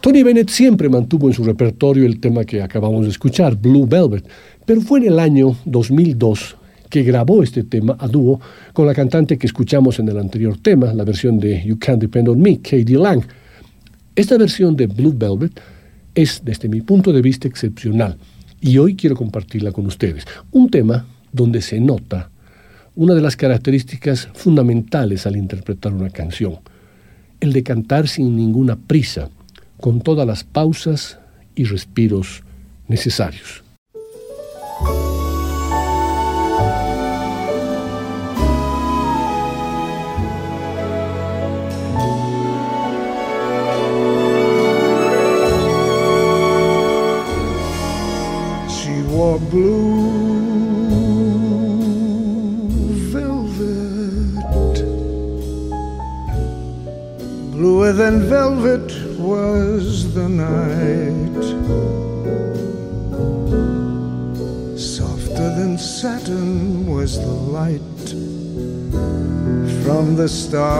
Tony 0.00 0.22
Bennett 0.22 0.48
siempre 0.48 0.88
mantuvo 0.88 1.28
en 1.28 1.34
su 1.34 1.44
repertorio 1.44 2.06
el 2.06 2.18
tema 2.20 2.44
que 2.44 2.62
acabamos 2.62 3.04
de 3.04 3.10
escuchar, 3.10 3.56
Blue 3.56 3.86
Velvet, 3.86 4.26
pero 4.64 4.80
fue 4.80 5.00
en 5.00 5.08
el 5.08 5.18
año 5.18 5.56
2002 5.66 6.56
que 6.88 7.02
grabó 7.02 7.42
este 7.42 7.62
tema 7.64 7.96
a 7.98 8.08
dúo 8.08 8.40
con 8.72 8.86
la 8.86 8.94
cantante 8.94 9.38
que 9.38 9.46
escuchamos 9.46 9.98
en 9.98 10.08
el 10.08 10.18
anterior 10.18 10.56
tema, 10.60 10.92
la 10.92 11.04
versión 11.04 11.38
de 11.38 11.62
You 11.64 11.78
Can't 11.78 12.00
Depend 12.00 12.30
on 12.30 12.40
Me, 12.40 12.56
Katie 12.56 12.98
Lang. 12.98 13.22
Esta 14.16 14.36
versión 14.38 14.74
de 14.74 14.86
Blue 14.86 15.14
Velvet 15.16 15.60
es, 16.14 16.40
desde 16.44 16.68
mi 16.68 16.80
punto 16.80 17.12
de 17.12 17.22
vista, 17.22 17.46
excepcional 17.46 18.16
y 18.60 18.78
hoy 18.78 18.96
quiero 18.96 19.16
compartirla 19.16 19.72
con 19.72 19.86
ustedes. 19.86 20.24
Un 20.50 20.70
tema 20.70 21.06
donde 21.32 21.62
se 21.62 21.80
nota 21.80 22.30
una 22.94 23.14
de 23.14 23.20
las 23.20 23.36
características 23.36 24.28
fundamentales 24.34 25.26
al 25.26 25.36
interpretar 25.36 25.92
una 25.92 26.10
canción, 26.10 26.58
el 27.40 27.52
de 27.52 27.62
cantar 27.62 28.08
sin 28.08 28.36
ninguna 28.36 28.76
prisa, 28.76 29.30
con 29.80 30.00
todas 30.00 30.26
las 30.26 30.44
pausas 30.44 31.18
y 31.54 31.64
respiros 31.64 32.42
necesarios. 32.88 33.62
Than 57.70 58.20
velvet 58.28 58.90
was 59.18 60.14
the 60.14 60.28
night. 60.28 61.42
Softer 64.78 65.48
than 65.58 65.76
satin 65.76 66.86
was 66.86 67.18
the 67.18 67.36
light 67.58 68.08
from 69.84 70.16
the 70.16 70.28
stars. 70.28 70.70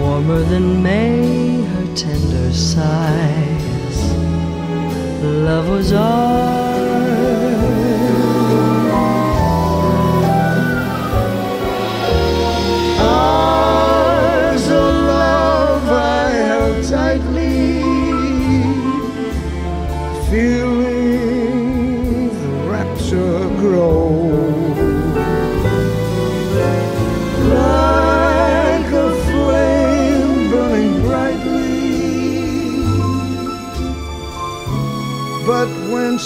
warmer 0.00 0.42
than 0.52 0.82
May 0.82 1.60
her 1.72 1.86
tender 1.94 2.50
sighs. 2.50 3.98
Love 5.22 5.68
was 5.68 5.92
ours. 5.92 6.61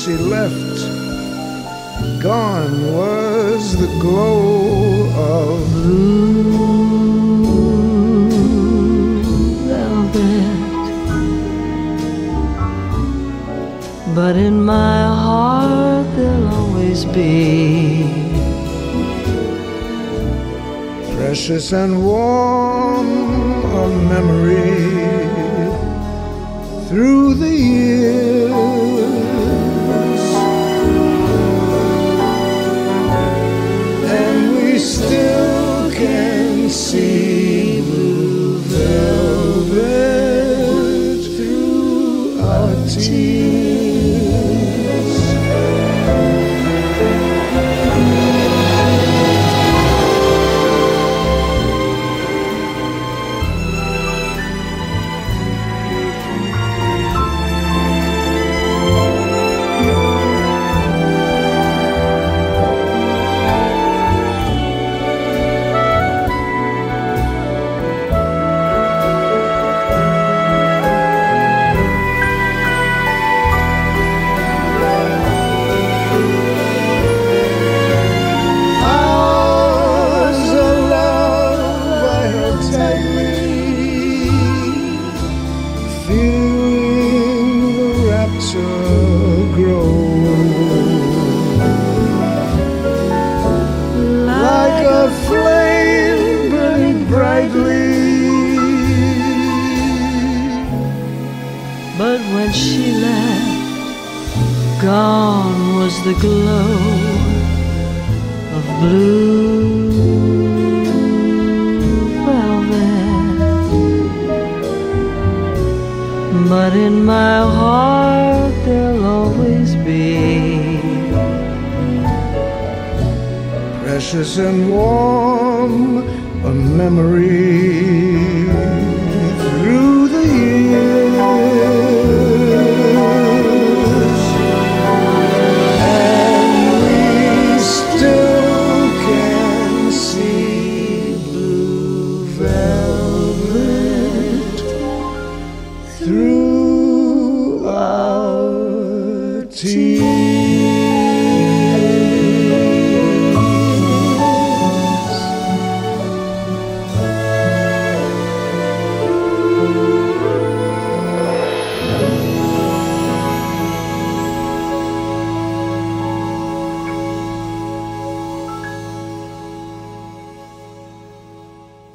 She 0.07 0.13
left, 0.13 0.79
gone 2.23 2.95
was 2.95 3.77
the 3.77 3.89
glow 3.99 5.11
of 5.35 5.59
velvet. 9.67 10.61
But 14.15 14.37
in 14.37 14.65
my 14.65 14.99
heart 15.23 16.07
there'll 16.15 16.55
always 16.55 17.05
be 17.07 18.05
precious 21.17 21.73
and 21.73 22.05
warm 22.07 23.09
a 23.83 23.89
memory 24.13 24.71
through 26.89 27.35
the 27.35 27.51
years. 27.51 28.16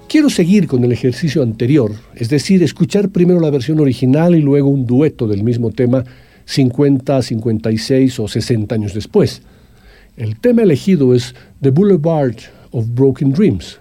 Quiero 0.10 0.30
seguir 0.30 0.68
con 0.68 0.84
el 0.84 0.92
ejercicio 0.92 1.42
anterior, 1.42 1.94
es 2.16 2.28
decir, 2.28 2.62
escuchar 2.64 3.10
primero 3.10 3.40
la 3.40 3.50
versión 3.50 3.80
original 3.80 4.36
y 4.36 4.42
luego 4.42 4.68
un 4.68 4.86
dueto 4.86 5.26
del 5.26 5.42
mismo 5.42 5.72
tema 5.72 6.04
50, 6.46 7.22
56 7.22 8.20
o 8.20 8.28
60 8.28 8.76
años 8.76 8.94
después. 8.94 9.42
El 10.18 10.40
tema 10.40 10.64
elegido 10.64 11.14
es 11.14 11.36
The 11.62 11.72
Boulevard 11.72 12.36
of 12.72 12.86
Broken 12.94 13.32
Dreams. 13.32 13.80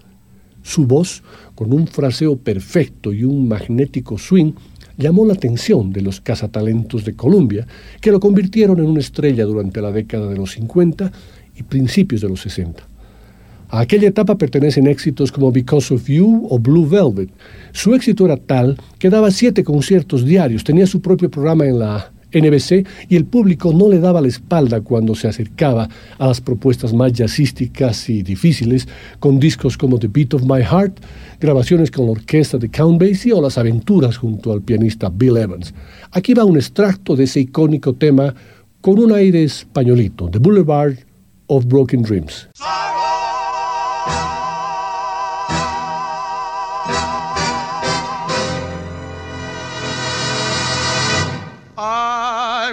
Su 0.63 0.87
voz, 0.87 1.23
con 1.55 1.73
un 1.73 1.87
fraseo 1.87 2.37
perfecto 2.37 3.13
y 3.13 3.25
un 3.25 3.49
magnético 3.49 4.19
swing, 4.19 4.53
llamó 4.97 5.25
la 5.25 5.33
atención 5.33 5.93
de 5.93 6.03
los 6.03 6.21
cazatalentos 6.21 7.05
de 7.05 7.15
Columbia, 7.15 7.67
que 8.01 8.13
lo 8.13 8.21
convirtieron 8.21 8.79
en 8.79 8.87
una 8.87 9.01
estrella 9.01 9.45
durante 9.45 9.81
la 9.81 9.91
década 9.91 10.29
de 10.29 10.37
los 10.37 10.53
50 10.53 11.11
y 11.57 11.63
principios 11.63 12.21
de 12.21 12.29
los 12.29 12.41
60. 12.43 12.87
A 13.71 13.81
aquella 13.81 14.09
etapa 14.09 14.37
pertenecen 14.37 14.87
éxitos 14.89 15.31
como 15.31 15.53
Because 15.53 15.95
of 15.95 16.09
You 16.09 16.47
o 16.51 16.59
Blue 16.59 16.89
Velvet. 16.89 17.31
Su 17.73 17.95
éxito 17.95 18.25
era 18.25 18.37
tal 18.37 18.77
que 18.99 19.11
daba 19.11 19.31
siete 19.31 19.63
conciertos 19.63 20.25
diarios, 20.25 20.65
tenía 20.65 20.87
su 20.87 21.01
propio 21.01 21.31
programa 21.31 21.67
en 21.67 21.79
la 21.79 22.13
NBC 22.33 22.87
y 23.09 23.17
el 23.17 23.25
público 23.25 23.73
no 23.73 23.89
le 23.89 23.99
daba 23.99 24.21
la 24.21 24.29
espalda 24.29 24.81
cuando 24.81 25.15
se 25.15 25.29
acercaba 25.29 25.89
a 26.19 26.27
las 26.27 26.41
propuestas 26.41 26.93
más 26.93 27.13
jazzísticas 27.13 28.09
y 28.09 28.23
difíciles, 28.23 28.89
con 29.19 29.39
discos 29.39 29.77
como 29.77 29.99
The 29.99 30.09
Beat 30.09 30.35
of 30.35 30.43
My 30.43 30.63
Heart, 30.63 31.01
grabaciones 31.41 31.91
con 31.91 32.07
la 32.07 32.13
orquesta 32.13 32.59
de 32.59 32.69
Count 32.69 33.01
Basie 33.01 33.33
o 33.33 33.41
las 33.41 33.59
aventuras 33.59 34.17
junto 34.17 34.53
al 34.53 34.63
pianista 34.63 35.09
Bill 35.09 35.37
Evans. 35.37 35.75
Aquí 36.13 36.35
va 36.35 36.45
un 36.45 36.57
extracto 36.57 37.17
de 37.17 37.25
ese 37.25 37.41
icónico 37.41 37.95
tema 37.95 38.35
con 38.81 38.99
un 38.99 39.13
aire 39.13 39.45
españolito, 39.45 40.29
The 40.31 40.39
Boulevard 40.39 40.97
of 41.49 41.67
Broken 41.67 42.03
Dreams. 42.03 42.49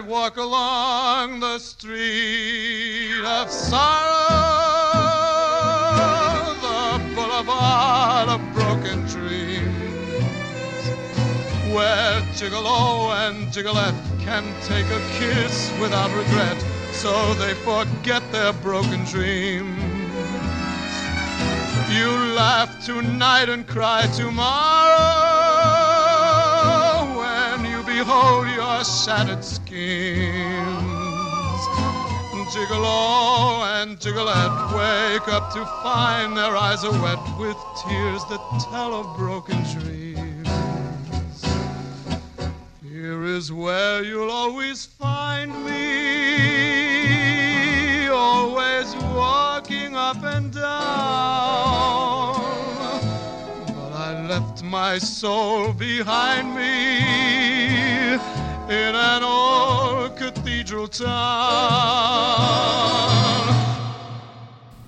Walk 0.08 0.38
along 0.38 1.42
the 1.42 1.60
street 1.60 3.22
of 3.26 3.52
sorrow, 3.52 4.16
the 6.62 7.02
boulevard 7.14 8.30
of 8.30 8.40
broken 8.54 9.06
dreams, 9.08 9.68
where 11.74 12.22
Gigolo 12.38 13.12
and 13.28 13.52
Gigolette 13.52 13.94
can 14.20 14.46
take 14.62 14.86
a 14.86 15.02
kiss 15.20 15.74
without 15.82 16.10
regret, 16.16 16.58
so 16.94 17.34
they 17.34 17.54
forget 17.56 18.24
their 18.32 18.54
broken 18.54 19.04
dreams. 19.04 19.78
You 21.92 22.10
laugh 22.34 22.86
tonight 22.86 23.50
and 23.50 23.68
cry 23.68 24.08
tomorrow 24.16 25.18
when 27.18 27.66
you 27.70 27.84
behold 27.84 28.48
your 28.48 28.86
shattered 28.86 29.44
schemes. 29.68 30.78
Gigolo 32.54 33.66
and 33.76 34.00
Gigolette 34.00 34.72
wake 34.74 35.28
up 35.28 35.52
to 35.54 35.66
find 35.84 36.38
their 36.38 36.56
eyes 36.56 36.86
are 36.86 36.98
wet 37.04 37.20
with 37.38 37.58
tears 37.86 38.24
that 38.26 38.40
tell 38.72 38.94
of 38.96 39.18
broken 39.18 39.62
dreams. 39.74 40.48
Here 42.82 43.24
is 43.26 43.52
where 43.52 44.02
you'll 44.04 44.32
always 44.32 44.86
find 44.86 45.52
me, 45.66 46.88
always 48.08 48.96
walking 48.96 49.96
up 49.96 50.24
and 50.24 50.54
down. 50.54 50.64
But 53.68 53.92
I 53.94 54.26
left 54.30 54.64
my 54.64 54.98
soul 54.98 55.74
behind 55.74 56.56
me 56.56 57.28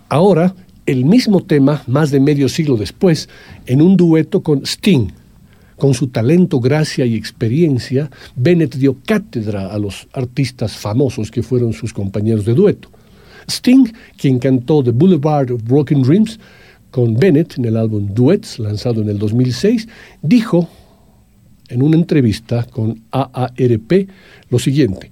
Ahora, 0.10 0.54
el 0.86 1.06
mismo 1.06 1.44
tema, 1.44 1.84
más 1.88 2.12
de 2.12 2.20
medio 2.20 2.50
siglo 2.50 2.76
después, 2.76 3.30
en 3.66 3.82
un 3.82 3.96
dueto 3.96 4.42
con 4.42 4.64
Sting. 4.64 5.08
Con 5.78 5.94
su 5.94 6.08
talento, 6.08 6.60
gracia 6.60 7.06
y 7.06 7.16
experiencia, 7.16 8.12
Bennett 8.36 8.76
dio 8.76 8.98
cátedra 9.06 9.68
a 9.68 9.80
los 9.80 10.08
artistas 10.12 10.76
famosos 10.76 11.32
que 11.32 11.44
fueron 11.44 11.72
sus 11.72 11.94
compañeros 11.94 12.44
de 12.44 12.56
dueto. 12.56 12.90
Sting, 13.48 13.94
quien 14.18 14.40
cantó 14.40 14.84
The 14.84 14.92
Boulevard 14.92 15.52
of 15.52 15.64
Broken 15.64 16.02
Dreams 16.02 16.40
con 16.92 17.16
Bennett 17.16 17.58
en 17.58 17.66
el 17.66 17.78
álbum 17.78 18.14
Duets, 18.14 18.60
lanzado 18.60 19.02
en 19.02 19.10
el 19.10 19.20
2006, 19.20 19.88
dijo 20.22 20.68
en 21.70 21.82
una 21.82 21.96
entrevista 21.96 22.66
con 22.66 23.02
AARP 23.12 24.10
lo 24.50 24.60
siguiente, 24.60 25.10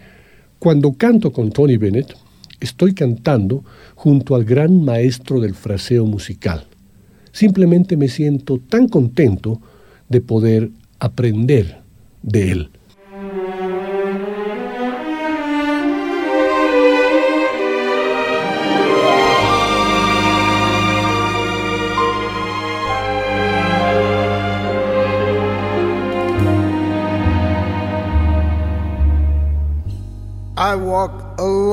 cuando 0.59 0.93
canto 0.93 1.31
con 1.31 1.51
Tony 1.51 1.77
Bennett, 1.77 2.15
estoy 2.59 2.93
cantando 2.93 3.63
junto 3.95 4.35
al 4.35 4.43
gran 4.43 4.83
maestro 4.83 5.39
del 5.39 5.53
fraseo 5.53 6.05
musical. 6.05 6.65
Simplemente 7.31 7.95
me 7.95 8.07
siento 8.07 8.59
tan 8.59 8.87
contento 8.87 9.61
de 10.09 10.21
poder 10.21 10.71
aprender 10.99 11.81
de 12.23 12.51
él. 12.51 12.69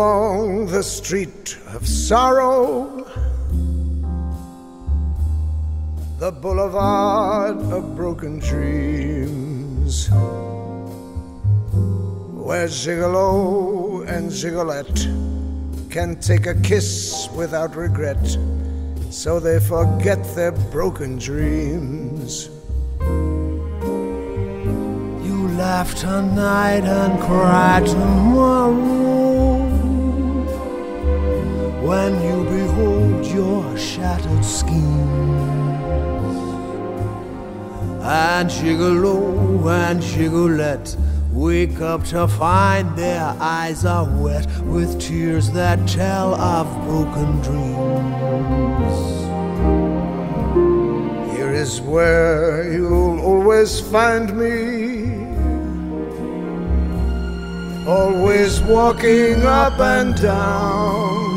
Along 0.05 0.67
the 0.67 0.83
street 0.83 1.57
of 1.69 1.87
sorrow, 1.89 3.07
the 6.19 6.31
boulevard 6.31 7.57
of 7.73 7.97
broken 7.97 8.39
dreams, 8.39 10.09
where 12.47 12.69
Gigolo 12.69 14.07
and 14.07 14.31
Gigolette 14.31 15.09
can 15.91 16.21
take 16.21 16.47
a 16.47 16.55
kiss 16.61 17.29
without 17.35 17.75
regret, 17.75 18.27
so 19.11 19.41
they 19.41 19.59
forget 19.59 20.23
their 20.35 20.53
broken 20.77 21.19
dreams. 21.19 22.51
You 25.27 25.49
laugh 25.57 25.95
tonight 25.95 26.85
and 26.85 27.19
cry 27.23 27.83
tomorrow 27.87 29.04
when 31.85 32.15
you 32.23 32.45
behold 32.45 33.27
your 33.27 33.77
shattered 33.77 34.43
schemes. 34.43 34.81
And 38.03 38.49
Gigolo 38.49 39.71
and 39.71 40.01
Gigolette 40.01 40.97
wake 41.31 41.83
up 41.83 42.03
to 42.05 42.27
find 42.27 42.97
their 42.97 43.37
eyes 43.39 43.85
are 43.85 44.09
wet 44.23 44.47
with 44.63 44.99
tears 44.99 45.51
that 45.51 45.87
tell 45.87 46.35
of 46.37 46.67
broken 46.87 47.43
dreams. 47.43 48.97
Here 51.37 51.53
is 51.53 51.83
where 51.83 52.73
you'll 52.73 53.21
always 53.21 53.79
find 53.79 54.35
me. 54.35 54.55
Always 57.87 58.63
walking 58.63 59.43
up 59.43 59.79
and 59.79 60.15
down. 60.17 61.34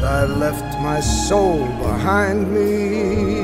But 0.00 0.08
I 0.08 0.24
left 0.24 0.78
my 0.80 0.98
soul 1.00 1.66
behind 1.76 2.54
me 2.54 3.40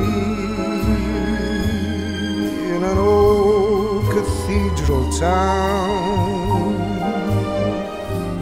in 2.74 2.82
an 2.82 2.96
old 2.96 4.06
cathedral 4.10 5.12
town. 5.18 6.78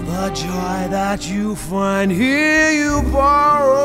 The 0.06 0.30
joy 0.32 0.88
that 0.90 1.28
you 1.28 1.56
find 1.56 2.12
here 2.12 2.70
you 2.70 3.02
borrow. 3.10 3.82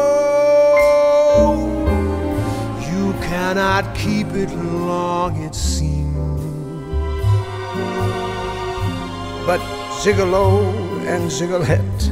You 2.91 3.13
cannot 3.23 3.95
keep 3.95 4.27
it 4.27 4.51
long, 4.51 5.41
it 5.41 5.55
seems. 5.55 6.41
But 9.47 9.59
Gigolo 10.03 10.71
and 11.07 11.31
Gigolette 11.31 12.08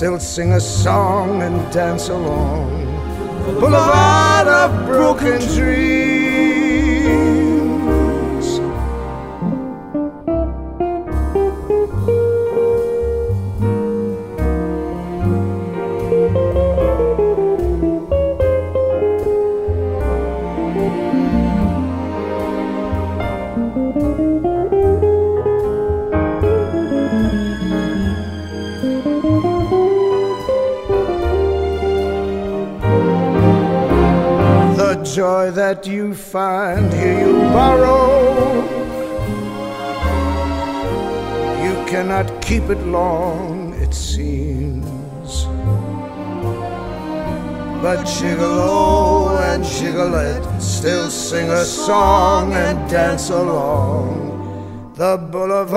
still 0.00 0.18
sing 0.18 0.52
a 0.52 0.60
song 0.60 1.42
and 1.42 1.70
dance 1.70 2.08
along 2.08 2.70
the 3.44 3.52
boulevard 3.60 4.48
of 4.48 4.86
broken 4.86 5.38
dreams. 5.54 6.09
That 35.50 35.86
you 35.86 36.14
find 36.14 36.92
here 36.92 37.26
you 37.26 37.38
borrow. 37.50 38.62
You 41.64 41.74
cannot 41.86 42.40
keep 42.40 42.64
it 42.64 42.78
long, 42.86 43.74
it 43.74 43.92
seems. 43.94 45.44
But 47.82 48.04
Gigolo 48.04 48.68
oh, 48.68 49.38
and 49.42 49.64
Gigolette 49.64 50.62
still 50.62 51.08
sing 51.10 51.48
a 51.50 51.64
song 51.64 52.52
and 52.52 52.90
dance 52.90 53.30
along 53.30 54.92
the 54.94 55.16
boulevard 55.16 55.70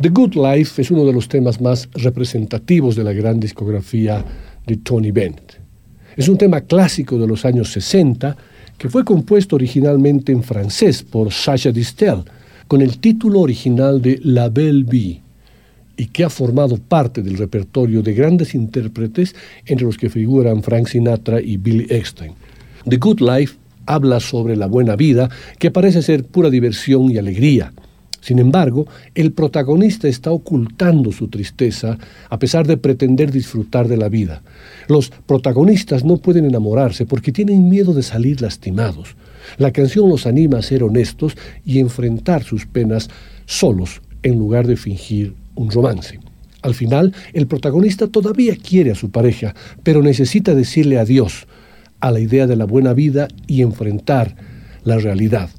The 0.00 0.08
Good 0.08 0.34
Life 0.34 0.80
es 0.80 0.90
uno 0.90 1.04
de 1.04 1.12
los 1.12 1.28
temas 1.28 1.60
más 1.60 1.86
representativos 1.92 2.96
de 2.96 3.04
la 3.04 3.12
gran 3.12 3.38
discografía 3.38 4.24
de 4.66 4.78
Tony 4.78 5.10
Bennett. 5.10 5.60
Es 6.16 6.26
un 6.26 6.38
tema 6.38 6.62
clásico 6.62 7.18
de 7.18 7.26
los 7.26 7.44
años 7.44 7.70
60 7.72 8.34
que 8.78 8.88
fue 8.88 9.04
compuesto 9.04 9.56
originalmente 9.56 10.32
en 10.32 10.42
francés 10.42 11.02
por 11.02 11.30
Sacha 11.30 11.70
Distel 11.70 12.24
con 12.66 12.80
el 12.80 12.96
título 12.96 13.40
original 13.40 14.00
de 14.00 14.18
La 14.24 14.48
Belle 14.48 14.84
Vie 14.84 15.20
y 15.98 16.06
que 16.06 16.24
ha 16.24 16.30
formado 16.30 16.78
parte 16.78 17.20
del 17.20 17.36
repertorio 17.36 18.02
de 18.02 18.14
grandes 18.14 18.54
intérpretes 18.54 19.34
entre 19.66 19.84
los 19.84 19.98
que 19.98 20.08
figuran 20.08 20.62
Frank 20.62 20.86
Sinatra 20.86 21.42
y 21.42 21.58
Billy 21.58 21.86
Eckstein. 21.90 22.32
The 22.88 22.96
Good 22.96 23.20
Life 23.20 23.56
habla 23.84 24.18
sobre 24.20 24.56
la 24.56 24.66
buena 24.66 24.96
vida 24.96 25.28
que 25.58 25.70
parece 25.70 26.00
ser 26.00 26.24
pura 26.24 26.48
diversión 26.48 27.10
y 27.10 27.18
alegría. 27.18 27.74
Sin 28.20 28.38
embargo, 28.38 28.86
el 29.14 29.32
protagonista 29.32 30.08
está 30.08 30.30
ocultando 30.30 31.10
su 31.12 31.28
tristeza 31.28 31.98
a 32.28 32.38
pesar 32.38 32.66
de 32.66 32.76
pretender 32.76 33.30
disfrutar 33.30 33.88
de 33.88 33.96
la 33.96 34.08
vida. 34.08 34.42
Los 34.88 35.10
protagonistas 35.10 36.04
no 36.04 36.18
pueden 36.18 36.44
enamorarse 36.44 37.06
porque 37.06 37.32
tienen 37.32 37.68
miedo 37.68 37.94
de 37.94 38.02
salir 38.02 38.42
lastimados. 38.42 39.16
La 39.56 39.72
canción 39.72 40.08
los 40.08 40.26
anima 40.26 40.58
a 40.58 40.62
ser 40.62 40.82
honestos 40.82 41.36
y 41.64 41.78
enfrentar 41.78 42.44
sus 42.44 42.66
penas 42.66 43.08
solos 43.46 44.02
en 44.22 44.38
lugar 44.38 44.66
de 44.66 44.76
fingir 44.76 45.34
un 45.54 45.70
romance. 45.70 46.20
Al 46.62 46.74
final, 46.74 47.14
el 47.32 47.46
protagonista 47.46 48.06
todavía 48.06 48.54
quiere 48.56 48.90
a 48.90 48.94
su 48.94 49.10
pareja, 49.10 49.54
pero 49.82 50.02
necesita 50.02 50.54
decirle 50.54 50.98
adiós 50.98 51.46
a 52.00 52.10
la 52.10 52.20
idea 52.20 52.46
de 52.46 52.56
la 52.56 52.66
buena 52.66 52.92
vida 52.92 53.28
y 53.46 53.62
enfrentar 53.62 54.36
la 54.84 54.98
realidad. 54.98 55.50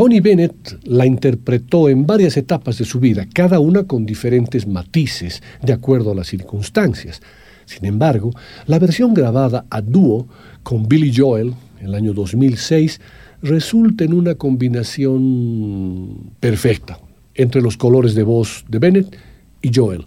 Tony 0.00 0.20
Bennett 0.20 0.78
la 0.84 1.04
interpretó 1.04 1.90
en 1.90 2.06
varias 2.06 2.38
etapas 2.38 2.78
de 2.78 2.86
su 2.86 3.00
vida, 3.00 3.26
cada 3.34 3.60
una 3.60 3.84
con 3.84 4.06
diferentes 4.06 4.66
matices 4.66 5.42
de 5.60 5.74
acuerdo 5.74 6.12
a 6.12 6.14
las 6.14 6.28
circunstancias. 6.28 7.20
Sin 7.66 7.84
embargo, 7.84 8.30
la 8.64 8.78
versión 8.78 9.12
grabada 9.12 9.66
a 9.68 9.82
dúo 9.82 10.26
con 10.62 10.88
Billy 10.88 11.12
Joel 11.14 11.52
en 11.80 11.88
el 11.88 11.94
año 11.94 12.14
2006 12.14 12.98
resulta 13.42 14.04
en 14.04 14.14
una 14.14 14.36
combinación 14.36 16.30
perfecta 16.40 16.98
entre 17.34 17.60
los 17.60 17.76
colores 17.76 18.14
de 18.14 18.22
voz 18.22 18.64
de 18.70 18.78
Bennett 18.78 19.18
y 19.60 19.70
Joel. 19.70 20.06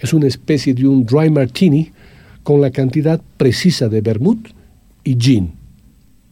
Es 0.00 0.12
una 0.12 0.26
especie 0.26 0.74
de 0.74 0.88
un 0.88 1.06
dry 1.06 1.30
martini 1.30 1.92
con 2.42 2.60
la 2.60 2.72
cantidad 2.72 3.22
precisa 3.36 3.88
de 3.88 4.00
vermouth 4.00 4.48
y 5.04 5.16
gin, 5.16 5.52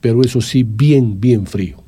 pero 0.01 0.21
eso 0.23 0.41
sí 0.41 0.65
bien, 0.65 1.21
bien 1.21 1.47
frío. 1.47 1.86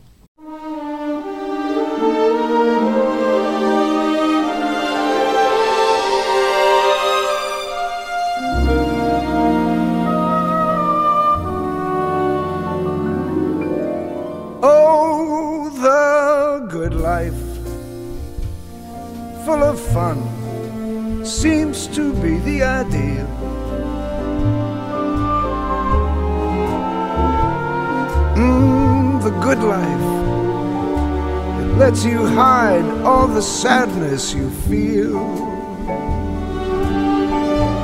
Feel. 34.68 35.18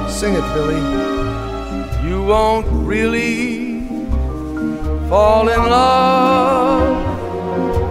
Sing 0.09 0.35
it, 0.35 0.47
Billy. 0.55 0.83
You 2.07 2.23
won't 2.23 2.67
really 2.71 3.81
fall 5.09 5.49
in 5.49 5.59
love, 5.59 6.89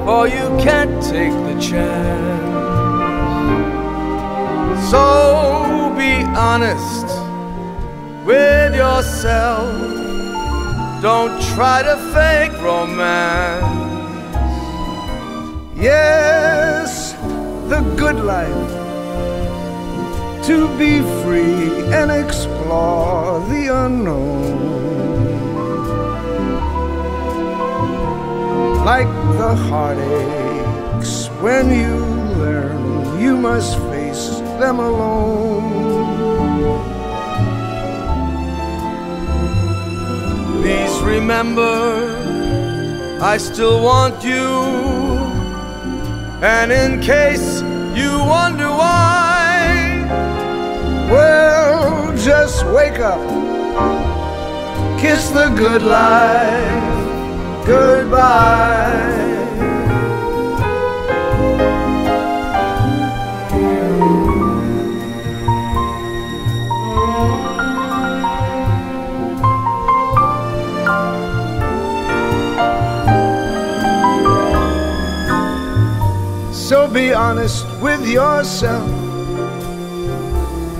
or 0.07 0.27
you 0.27 0.45
can't 0.63 1.01
take 1.03 1.33
the 1.49 1.59
chance. 1.59 2.43
So 4.91 5.93
be 5.97 6.23
honest 6.37 7.07
with 8.25 8.75
yourself. 8.75 9.71
Don't 11.01 11.41
try 11.55 11.81
to 11.83 11.97
fake 12.13 12.55
romance. 12.61 13.81
Yes, 15.75 17.13
the 17.67 17.81
good 17.97 18.23
life. 18.23 18.82
To 20.47 20.67
be 20.77 21.01
free 21.23 21.69
and 21.93 22.11
explore 22.11 23.39
the 23.49 23.63
unknown. 23.85 24.73
Like 28.85 29.07
the 29.37 29.55
heartaches 29.55 31.27
when 31.41 31.69
you 31.69 31.95
learn 32.43 32.83
you 33.23 33.37
must 33.37 33.77
face 33.89 34.39
them 34.59 34.79
alone. 34.79 35.63
Please 40.61 40.95
remember, 41.01 41.75
I 43.21 43.37
still 43.37 43.81
want 43.81 44.23
you. 44.23 44.47
And 46.41 46.71
in 46.71 46.99
case 47.01 47.61
you 47.95 48.19
wonder 48.19 48.67
why, 48.67 50.05
well, 51.11 52.15
just 52.17 52.65
wake 52.67 52.99
up, 52.99 53.21
kiss 54.99 55.29
the 55.29 55.49
good 55.55 55.83
life. 55.83 57.65
Goodbye. 57.65 59.32
So 76.73 76.87
be 76.87 77.13
honest 77.13 77.67
with 77.83 78.03
yourself. 78.03 78.89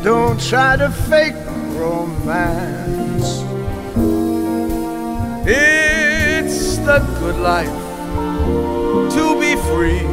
Don't 0.04 0.42
try 0.42 0.76
to 0.76 0.90
fake 0.90 1.36
romance. 1.78 3.30
it's 5.46 6.78
the 6.78 6.98
good 7.20 7.36
life 7.36 7.80
to 9.14 9.24
be 9.40 9.54
free 9.70 10.08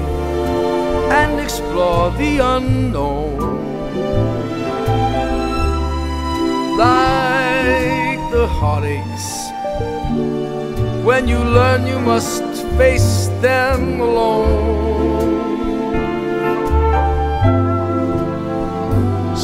and 1.18 1.40
explore 1.40 2.10
the 2.10 2.32
unknown. 2.56 3.38
Like 6.76 8.20
the 8.36 8.46
heartaches, 8.60 9.28
when 11.06 11.26
you 11.26 11.38
learn 11.38 11.86
you 11.86 11.98
must 12.00 12.44
face 12.76 13.28
them 13.40 13.98
alone. 13.98 14.99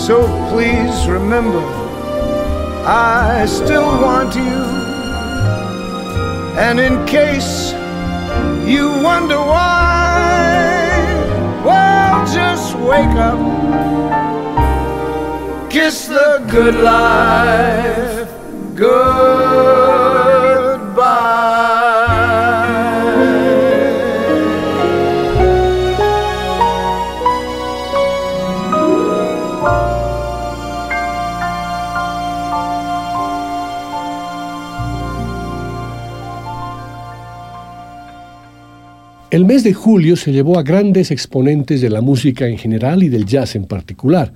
So 0.07 0.23
please 0.51 1.09
remember, 1.09 1.65
I 2.87 3.45
still 3.47 3.91
want 4.01 4.35
you. 4.37 4.59
And 6.65 6.79
in 6.79 7.05
case 7.07 7.73
you 8.65 8.87
wonder 9.03 9.37
why, 9.37 10.89
well, 11.65 12.25
just 12.33 12.77
wake 12.77 13.17
up, 13.31 13.41
kiss 15.71 16.07
the 16.07 16.47
good 16.51 16.77
life 16.77 18.27
goodbye. 18.77 20.36
El 39.37 39.45
mes 39.45 39.65
de 39.65 39.75
julio 39.75 40.17
se 40.17 40.33
llevó 40.33 40.59
a 40.59 40.63
grandes 40.63 41.11
exponentes 41.11 41.83
de 41.83 41.91
la 41.91 42.01
música 42.01 42.49
en 42.49 42.57
general 42.57 43.03
y 43.03 43.11
del 43.11 43.27
jazz 43.27 43.55
en 43.55 43.67
particular. 43.67 44.33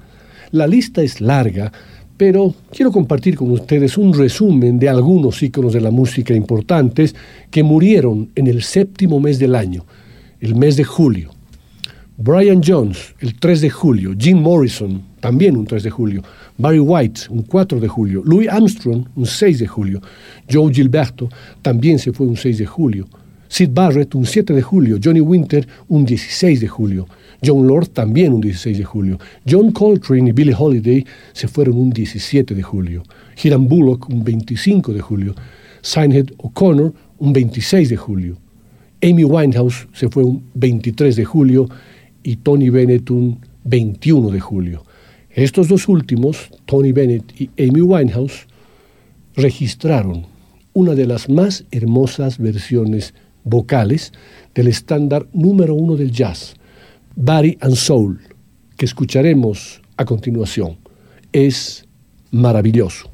La 0.50 0.66
lista 0.66 1.00
es 1.00 1.22
larga, 1.22 1.72
pero 2.18 2.54
quiero 2.70 2.92
compartir 2.92 3.34
con 3.34 3.50
ustedes 3.50 3.96
un 3.96 4.12
resumen 4.12 4.78
de 4.78 4.90
algunos 4.90 5.42
íconos 5.42 5.72
de 5.72 5.80
la 5.80 5.90
música 5.90 6.34
importantes 6.34 7.16
que 7.50 7.62
murieron 7.62 8.28
en 8.34 8.46
el 8.46 8.62
séptimo 8.62 9.20
mes 9.20 9.38
del 9.38 9.54
año, 9.54 9.86
el 10.38 10.54
mes 10.54 10.76
de 10.76 10.84
julio. 10.84 11.30
Brian 12.18 12.60
Jones, 12.62 13.14
el 13.20 13.40
3 13.40 13.62
de 13.62 13.70
julio, 13.70 14.14
Jim 14.18 14.36
Morrison, 14.36 15.00
también 15.20 15.56
un 15.56 15.64
3 15.64 15.82
de 15.82 15.90
julio, 15.90 16.22
Barry 16.58 16.78
White, 16.78 17.22
un 17.30 17.40
4 17.44 17.80
de 17.80 17.88
julio, 17.88 18.22
Louis 18.22 18.50
Armstrong, 18.50 19.06
un 19.16 19.24
6 19.24 19.60
de 19.60 19.66
julio, 19.66 20.02
Joe 20.52 20.70
Gilberto, 20.70 21.30
también 21.62 21.98
se 21.98 22.12
fue 22.12 22.26
un 22.26 22.36
6 22.36 22.58
de 22.58 22.66
julio, 22.66 23.08
Sid 23.50 23.70
Barrett, 23.74 24.14
un 24.14 24.24
7 24.24 24.54
de 24.54 24.62
julio, 24.62 24.98
Johnny 25.02 25.20
Winter, 25.20 25.66
un 25.88 26.06
16 26.06 26.60
de 26.60 26.68
julio, 26.68 27.06
John 27.44 27.66
Lord, 27.66 27.88
también 27.88 28.32
un 28.32 28.40
16 28.40 28.78
de 28.78 28.84
julio, 28.84 29.18
John 29.46 29.72
Coltrane 29.72 30.30
y 30.30 30.32
Billie 30.32 30.54
Holiday 30.58 31.04
se 31.34 31.48
fueron 31.48 31.76
un 31.76 31.90
17 31.90 32.54
de 32.54 32.62
julio, 32.62 33.02
Hiram 33.42 33.68
Bullock, 33.68 34.08
un 34.08 34.24
25 34.24 34.94
de 34.94 35.00
julio, 35.02 35.34
Sinead 35.82 36.28
O'Connor, 36.38 36.94
un 37.18 37.32
26 37.34 37.90
de 37.90 37.96
julio, 37.96 38.38
Amy 39.02 39.24
Winehouse 39.24 39.88
se 39.94 40.10
fue 40.10 40.24
un 40.24 40.42
23 40.54 41.16
de 41.16 41.24
julio. 41.24 41.68
Y 42.22 42.36
Tony 42.36 42.68
Bennett 42.68 43.10
un 43.10 43.38
21 43.64 44.30
de 44.30 44.40
julio. 44.40 44.84
Estos 45.30 45.68
dos 45.68 45.88
últimos, 45.88 46.50
Tony 46.66 46.92
Bennett 46.92 47.24
y 47.40 47.48
Amy 47.58 47.80
Winehouse, 47.80 48.46
registraron 49.34 50.26
una 50.74 50.94
de 50.94 51.06
las 51.06 51.30
más 51.30 51.64
hermosas 51.70 52.36
versiones 52.36 53.14
vocales 53.50 54.12
del 54.54 54.68
estándar 54.68 55.26
número 55.32 55.74
uno 55.74 55.96
del 55.96 56.10
jazz, 56.10 56.54
Body 57.16 57.58
and 57.60 57.74
Soul, 57.74 58.20
que 58.76 58.86
escucharemos 58.86 59.82
a 59.96 60.04
continuación. 60.04 60.78
Es 61.32 61.84
maravilloso. 62.30 63.10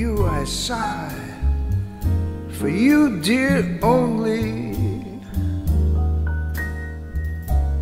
You 0.00 0.26
I 0.26 0.44
sigh, 0.44 1.12
for 2.58 2.70
you, 2.70 3.20
dear, 3.20 3.78
only. 3.82 4.72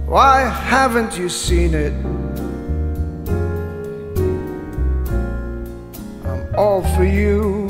Why 0.05 0.41
haven't 0.41 1.16
you 1.16 1.29
seen 1.29 1.75
it? 1.75 1.93
I'm 6.27 6.43
all 6.57 6.83
for 6.97 7.05
you, 7.05 7.69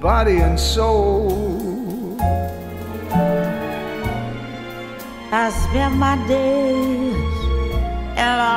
body 0.00 0.38
and 0.38 0.58
soul. 0.58 2.16
I 5.30 5.44
spend 5.62 5.94
my 6.00 6.16
days 6.26 7.36
in 8.22 8.34
a 8.50 8.56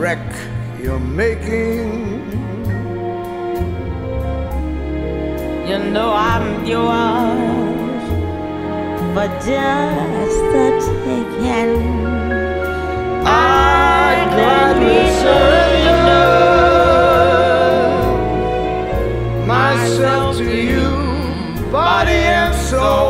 wreck 0.00 0.32
you're 0.82 0.98
making. 0.98 1.90
You 5.68 5.78
know 5.92 6.10
I'm 6.14 6.64
yours. 6.64 8.04
for 9.14 9.28
just 9.48 10.38
the 10.52 10.66
taking. 11.04 11.74
I 13.26 14.26
gladly 14.34 15.02
surrender 15.20 16.28
myself 19.46 20.38
to 20.38 20.50
you, 20.72 20.88
body 21.70 22.20
and 22.40 22.54
soul. 22.54 23.09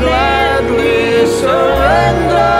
Gladly 0.00 1.26
surrender 1.26 2.56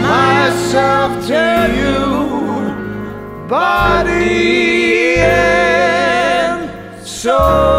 myself 0.00 1.26
to 1.26 1.44
you, 1.80 3.48
body 3.48 5.16
and 5.18 6.70
soul. 7.06 7.73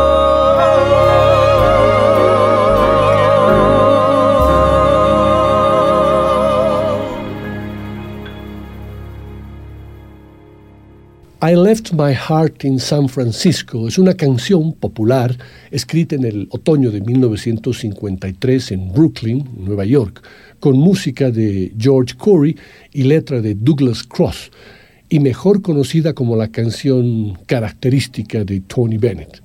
Left 11.75 11.91
My 11.91 12.13
Heart 12.13 12.63
in 12.63 12.79
San 12.79 13.09
Francisco 13.09 13.85
es 13.89 13.97
una 13.97 14.13
canción 14.13 14.71
popular 14.71 15.37
escrita 15.71 16.15
en 16.15 16.23
el 16.23 16.47
otoño 16.51 16.89
de 16.89 17.01
1953 17.01 18.71
en 18.71 18.93
Brooklyn, 18.93 19.43
Nueva 19.57 19.83
York, 19.83 20.25
con 20.61 20.77
música 20.77 21.31
de 21.31 21.73
George 21.77 22.15
Corey 22.15 22.55
y 22.93 23.03
letra 23.03 23.41
de 23.41 23.55
Douglas 23.55 24.03
Cross, 24.03 24.51
y 25.09 25.19
mejor 25.19 25.61
conocida 25.61 26.13
como 26.13 26.37
la 26.37 26.47
canción 26.47 27.37
característica 27.45 28.45
de 28.45 28.61
Tony 28.61 28.97
Bennett. 28.97 29.43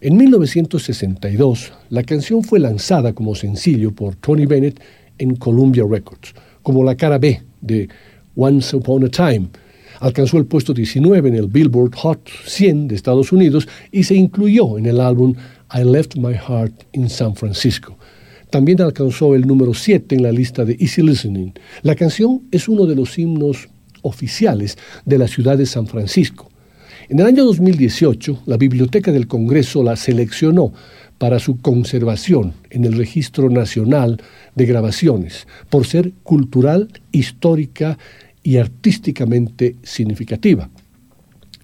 En 0.00 0.16
1962, 0.16 1.72
la 1.90 2.04
canción 2.04 2.44
fue 2.44 2.60
lanzada 2.60 3.14
como 3.14 3.34
sencillo 3.34 3.92
por 3.92 4.14
Tony 4.14 4.46
Bennett 4.46 4.80
en 5.18 5.34
Columbia 5.34 5.82
Records, 5.90 6.34
como 6.62 6.84
la 6.84 6.94
cara 6.94 7.18
B 7.18 7.42
de 7.60 7.88
Once 8.36 8.76
Upon 8.76 9.06
a 9.06 9.08
Time, 9.08 9.48
alcanzó 10.04 10.36
el 10.36 10.44
puesto 10.44 10.74
19 10.74 11.30
en 11.30 11.34
el 11.34 11.46
Billboard 11.46 11.94
Hot 11.94 12.28
100 12.44 12.88
de 12.88 12.94
Estados 12.94 13.32
Unidos 13.32 13.66
y 13.90 14.04
se 14.04 14.14
incluyó 14.14 14.76
en 14.76 14.84
el 14.84 15.00
álbum 15.00 15.34
I 15.74 15.82
Left 15.82 16.16
My 16.16 16.34
Heart 16.34 16.84
in 16.92 17.08
San 17.08 17.34
Francisco. 17.34 17.96
También 18.50 18.82
alcanzó 18.82 19.34
el 19.34 19.46
número 19.46 19.72
7 19.72 20.14
en 20.14 20.22
la 20.22 20.30
lista 20.30 20.66
de 20.66 20.76
Easy 20.78 21.00
Listening. 21.00 21.54
La 21.80 21.94
canción 21.94 22.42
es 22.50 22.68
uno 22.68 22.84
de 22.84 22.96
los 22.96 23.18
himnos 23.18 23.70
oficiales 24.02 24.76
de 25.06 25.16
la 25.16 25.26
ciudad 25.26 25.56
de 25.56 25.64
San 25.64 25.86
Francisco. 25.86 26.50
En 27.08 27.20
el 27.20 27.26
año 27.26 27.44
2018, 27.46 28.42
la 28.44 28.58
Biblioteca 28.58 29.10
del 29.10 29.26
Congreso 29.26 29.82
la 29.82 29.96
seleccionó 29.96 30.74
para 31.16 31.38
su 31.38 31.56
conservación 31.62 32.52
en 32.68 32.84
el 32.84 32.92
Registro 32.92 33.48
Nacional 33.48 34.20
de 34.54 34.66
Grabaciones, 34.66 35.46
por 35.70 35.86
ser 35.86 36.12
cultural, 36.22 36.90
histórica 37.10 37.96
y 38.44 38.58
artísticamente 38.58 39.74
significativa. 39.82 40.70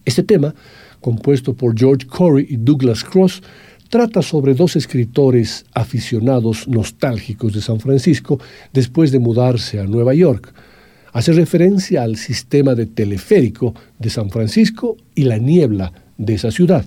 Este 0.05 0.25
tema, 0.25 0.53
compuesto 1.01 1.55
por 1.55 1.79
George 1.79 2.09
Corey 2.09 2.47
y 2.49 2.57
Douglas 2.57 3.05
Cross, 3.05 3.43
trata 3.91 4.23
sobre 4.23 4.55
dos 4.55 4.77
escritores 4.77 5.67
aficionados 5.75 6.67
nostálgicos 6.67 7.53
de 7.53 7.61
San 7.61 7.79
Francisco 7.79 8.41
después 8.73 9.13
de 9.13 9.19
mudarse 9.19 9.79
a 9.79 9.85
Nueva 9.85 10.15
York. 10.15 10.53
Hace 11.13 11.33
referencia 11.33 12.03
al 12.03 12.17
sistema 12.17 12.75
de 12.75 12.87
teleférico 12.87 13.75
de 13.99 14.11
San 14.11 14.31
Francisco 14.31 14.97
y 15.15 15.25
la 15.25 15.39
niebla 15.39 15.93
de 16.19 16.35
esa 16.35 16.51
ciudad. 16.51 16.85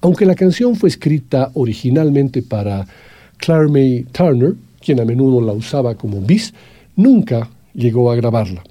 Aunque 0.00 0.26
la 0.26 0.36
canción 0.36 0.76
fue 0.76 0.88
escrita 0.88 1.50
originalmente 1.54 2.42
para 2.42 2.86
Claire 3.38 3.68
May 3.68 4.06
Turner, 4.12 4.54
quien 4.80 5.00
a 5.00 5.04
menudo 5.04 5.40
la 5.40 5.52
usaba 5.52 5.96
como 5.96 6.20
bis, 6.20 6.54
nunca 6.94 7.50
llegó 7.74 8.10
a 8.10 8.16
grabarla. 8.16 8.62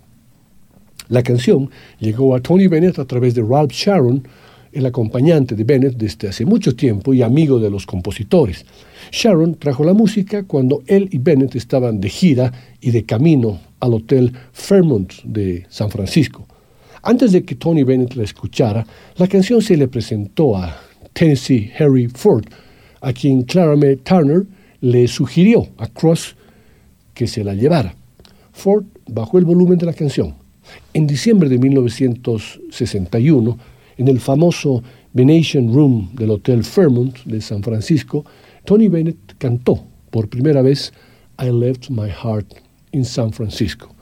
La 1.08 1.24
canción 1.24 1.70
llegó 2.00 2.36
a 2.36 2.42
Tony 2.42 2.68
Bennett 2.68 3.00
a 3.00 3.06
través 3.06 3.36
de 3.36 3.44
Ralph 3.44 3.72
Sharon, 3.72 4.28
el 4.72 4.86
acompañante 4.86 5.56
de 5.56 5.64
Bennett 5.64 5.96
desde 5.96 6.28
hace 6.28 6.46
mucho 6.46 6.76
tiempo 6.76 7.14
y 7.14 7.22
amigo 7.22 7.60
de 7.60 7.70
los 7.70 7.86
compositores. 7.86 8.66
Sharon 9.12 9.56
trajo 9.56 9.84
la 9.84 9.94
música 9.94 10.44
cuando 10.44 10.84
él 10.88 11.08
y 11.12 11.18
Bennett 11.18 11.56
estaban 11.56 12.02
de 12.02 12.10
gira 12.10 12.52
y 12.82 12.92
de 12.92 13.06
camino 13.06 13.60
al 13.80 13.94
Hotel 13.94 14.34
Fairmont 14.52 15.14
de 15.24 15.66
San 15.70 15.90
Francisco. 15.90 16.46
Antes 17.04 17.32
de 17.32 17.46
que 17.46 17.56
Tony 17.56 17.84
Bennett 17.84 18.16
la 18.16 18.24
escuchara, 18.24 18.86
la 19.18 19.28
canción 19.28 19.62
se 19.62 19.78
le 19.78 19.88
presentó 19.88 20.58
a 20.58 20.76
Tennessee 21.14 21.72
Harry 21.78 22.08
Ford, 22.08 22.46
a 23.02 23.14
quien 23.14 23.44
Clara 23.44 23.76
May 23.76 23.98
Turner 23.98 24.46
le 24.82 25.08
sugirió 25.08 25.68
a 25.78 25.88
Cross 25.88 26.36
que 27.14 27.28
se 27.28 27.44
la 27.44 27.54
llevara. 27.54 27.96
Ford 28.52 28.86
bajó 29.08 29.38
el 29.38 29.46
volumen 29.46 29.78
de 29.78 29.86
la 29.86 29.94
canción. 29.94 30.45
En 30.94 31.08
diciembre 31.08 31.50
de 31.50 31.58
1961, 31.58 33.58
en 33.98 34.08
el 34.08 34.20
famoso 34.20 34.84
Venetian 35.14 35.74
Room 35.74 36.10
del 36.14 36.32
Hotel 36.32 36.64
Fairmont 36.64 37.18
de 37.26 37.42
San 37.42 37.64
Francisco, 37.64 38.26
Tony 38.66 38.90
Bennett 38.90 39.38
cantó 39.38 39.84
por 40.10 40.28
primera 40.28 40.62
vez 40.62 40.92
I 41.40 41.52
Left 41.52 41.90
My 41.90 42.10
Heart 42.10 42.56
in 42.92 43.06
San 43.06 43.32
Francisco. 43.32 43.94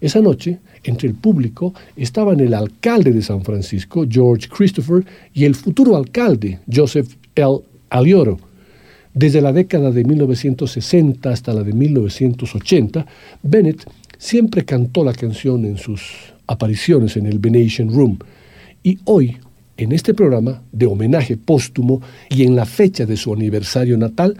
Esa 0.00 0.20
noche, 0.20 0.58
entre 0.82 1.08
el 1.08 1.14
público, 1.14 1.72
estaban 1.96 2.40
el 2.40 2.54
alcalde 2.54 3.12
de 3.12 3.22
San 3.22 3.44
Francisco, 3.44 4.04
George 4.08 4.48
Christopher, 4.48 5.04
y 5.32 5.44
el 5.44 5.54
futuro 5.54 5.96
alcalde, 5.96 6.58
Joseph 6.72 7.14
L. 7.36 7.60
Alioro. 7.88 8.38
Desde 9.14 9.40
la 9.40 9.52
década 9.52 9.92
de 9.92 10.04
1960 10.04 11.30
hasta 11.30 11.52
la 11.52 11.62
de 11.62 11.72
1980, 11.72 13.06
Bennett 13.42 13.86
siempre 14.22 14.64
cantó 14.64 15.04
la 15.04 15.12
canción 15.12 15.64
en 15.64 15.76
sus 15.76 16.00
apariciones 16.46 17.16
en 17.16 17.26
el 17.26 17.40
Venetian 17.40 17.92
Room. 17.92 18.18
Y 18.84 19.00
hoy, 19.04 19.36
en 19.76 19.90
este 19.90 20.14
programa 20.14 20.62
de 20.70 20.86
homenaje 20.86 21.36
póstumo 21.36 22.00
y 22.30 22.44
en 22.44 22.54
la 22.54 22.64
fecha 22.64 23.04
de 23.04 23.16
su 23.16 23.32
aniversario 23.32 23.98
natal, 23.98 24.36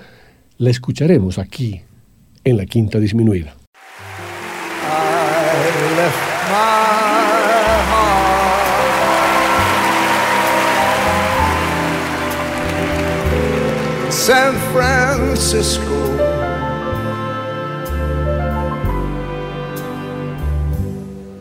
la 0.59 0.71
escucharemos 0.71 1.39
aquí, 1.39 1.81
en 2.45 2.57
la 2.57 2.65
Quinta 2.65 3.01
Disminuida. 3.01 3.57
San 14.11 14.55
Francisco. 14.73 16.32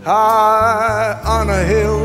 High 0.04 1.22
on 1.24 1.50
a 1.50 1.64
hill. 1.64 2.02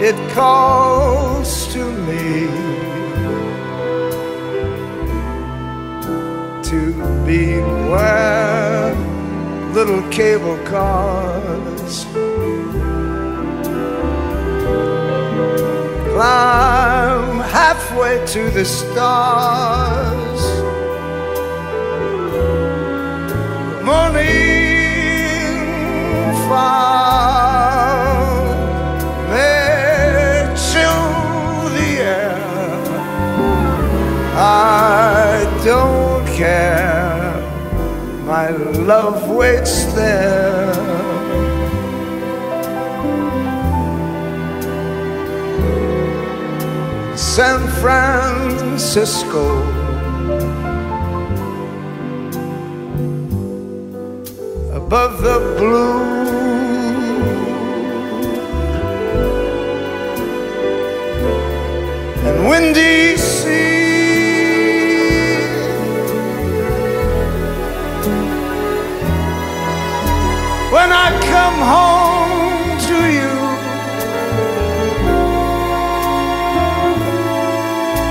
It 0.00 0.16
calls 0.32 1.72
to 1.74 1.84
me. 2.06 2.68
to 6.68 6.92
be 7.24 7.56
where 7.88 8.94
little 9.72 10.02
cable 10.10 10.58
cars 10.66 12.04
climb 16.12 17.40
halfway 17.40 18.22
to 18.26 18.50
the 18.50 18.66
stars. 18.66 20.27
morning 23.88 25.64
fog 26.46 27.78
there 29.30 30.44
till 30.70 31.04
the 31.76 31.90
air. 32.20 32.40
I 34.36 35.48
don't 35.64 36.26
care, 36.36 37.32
my 38.26 38.46
love 38.92 39.18
waits 39.30 39.76
there. 39.94 40.74
San 47.16 47.60
Francisco 47.80 49.44
Above 54.88 55.20
the 55.20 55.38
blue 55.58 56.00
and 62.26 62.48
windy 62.48 63.18
sea. 63.18 63.58
When 70.72 70.90
I 70.90 71.08
come 71.34 71.58
home 71.74 72.78
to 72.88 72.98
you, 73.18 73.34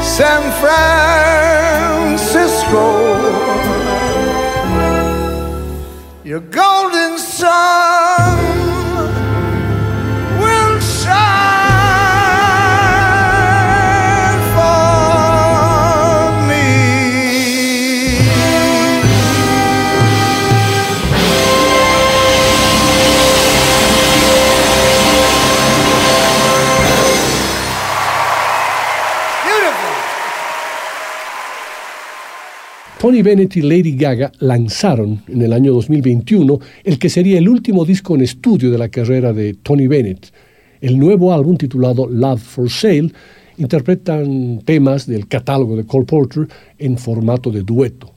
San 0.03 0.43
Francisco, 0.61 1.46
자 7.47 7.76
Tony 33.07 33.21
Bennett 33.21 33.55
y 33.55 33.61
Lady 33.61 33.95
Gaga 33.95 34.33
lanzaron 34.39 35.21
en 35.29 35.41
el 35.41 35.53
año 35.53 35.71
2021 35.71 36.59
el 36.83 36.99
que 36.99 37.07
sería 37.07 37.37
el 37.37 37.47
último 37.47 37.85
disco 37.85 38.15
en 38.15 38.21
estudio 38.21 38.69
de 38.69 38.77
la 38.77 38.89
carrera 38.89 39.31
de 39.31 39.53
Tony 39.53 39.87
Bennett. 39.87 40.33
El 40.81 40.99
nuevo 40.99 41.31
álbum 41.33 41.55
titulado 41.55 42.05
Love 42.05 42.41
for 42.41 42.69
Sale 42.69 43.13
interpretan 43.59 44.59
temas 44.65 45.07
del 45.07 45.25
catálogo 45.29 45.77
de 45.77 45.85
Cole 45.85 46.05
Porter 46.05 46.49
en 46.77 46.97
formato 46.97 47.49
de 47.49 47.61
dueto. 47.61 48.11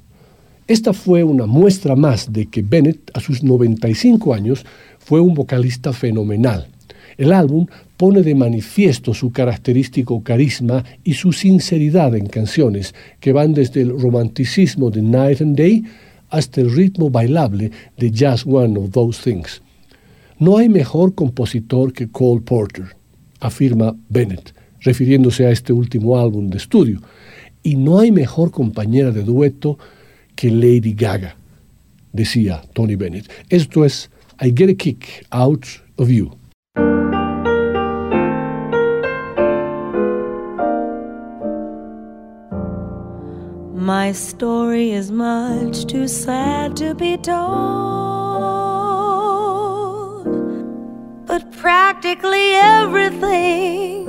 Esta 0.66 0.92
fue 0.92 1.22
una 1.22 1.46
muestra 1.46 1.94
más 1.94 2.32
de 2.32 2.46
que 2.46 2.62
Bennett, 2.62 3.12
a 3.14 3.20
sus 3.20 3.44
95 3.44 4.34
años, 4.34 4.66
fue 4.98 5.20
un 5.20 5.34
vocalista 5.34 5.92
fenomenal. 5.92 6.66
El 7.20 7.34
álbum 7.34 7.66
pone 7.98 8.22
de 8.22 8.34
manifiesto 8.34 9.12
su 9.12 9.30
característico 9.30 10.22
carisma 10.22 10.82
y 11.04 11.12
su 11.12 11.34
sinceridad 11.34 12.16
en 12.16 12.24
canciones 12.24 12.94
que 13.20 13.34
van 13.34 13.52
desde 13.52 13.82
el 13.82 13.90
romanticismo 13.90 14.90
de 14.90 15.02
Night 15.02 15.42
and 15.42 15.54
Day 15.54 15.84
hasta 16.30 16.62
el 16.62 16.74
ritmo 16.74 17.10
bailable 17.10 17.72
de 17.98 18.08
Just 18.08 18.46
One 18.46 18.78
of 18.78 18.92
Those 18.92 19.22
Things. 19.22 19.60
No 20.38 20.56
hay 20.56 20.70
mejor 20.70 21.14
compositor 21.14 21.92
que 21.92 22.08
Cole 22.08 22.40
Porter, 22.40 22.96
afirma 23.38 23.94
Bennett, 24.08 24.54
refiriéndose 24.80 25.44
a 25.44 25.50
este 25.50 25.74
último 25.74 26.18
álbum 26.18 26.48
de 26.48 26.56
estudio, 26.56 27.02
y 27.62 27.76
no 27.76 27.98
hay 27.98 28.12
mejor 28.12 28.50
compañera 28.50 29.10
de 29.10 29.24
dueto 29.24 29.78
que 30.34 30.50
Lady 30.50 30.94
Gaga, 30.94 31.36
decía 32.14 32.62
Tony 32.72 32.96
Bennett. 32.96 33.30
Esto 33.50 33.84
es 33.84 34.08
I 34.40 34.54
Get 34.56 34.70
a 34.70 34.74
Kick 34.74 35.26
Out 35.28 35.66
of 35.96 36.08
You. 36.08 36.40
My 43.98 44.12
story 44.12 44.92
is 44.92 45.10
much 45.10 45.84
too 45.86 46.06
sad 46.06 46.76
to 46.76 46.94
be 46.94 47.16
told. 47.16 47.40
But 51.26 51.50
practically 51.50 52.54
everything 52.54 54.06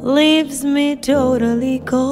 leaves 0.00 0.64
me 0.64 0.94
totally 0.94 1.80
cold. 1.80 2.06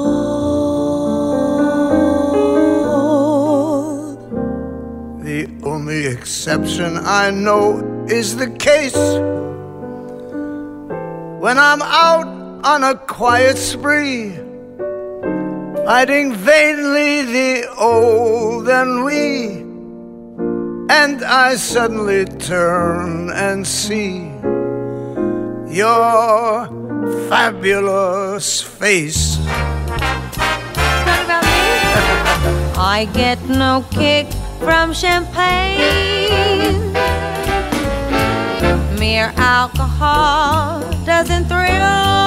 The 5.23 5.47
only 5.63 6.05
exception 6.05 6.97
I 6.97 7.31
know 7.31 7.79
is 8.09 8.35
the 8.35 8.49
case 8.49 9.03
when 11.39 11.57
I'm 11.57 11.81
out 11.81 12.27
on 12.65 12.83
a 12.83 12.97
quiet 12.97 13.57
spree, 13.57 14.44
fighting 15.85 16.33
vainly 16.33 17.21
the 17.21 17.69
old 17.77 18.67
ennui, 18.67 19.61
and 20.89 21.23
I 21.23 21.55
suddenly 21.57 22.25
turn 22.25 23.29
and 23.29 23.67
see 23.67 24.31
your 25.69 26.67
fabulous 27.29 28.63
face. 28.63 29.37
I 32.77 33.07
get 33.13 33.39
no 33.43 33.85
kick 33.91 34.25
from 34.57 34.91
champagne. 34.91 36.81
Mere 38.97 39.31
alcohol 39.37 40.81
doesn't 41.05 41.45
thrill 41.45 42.24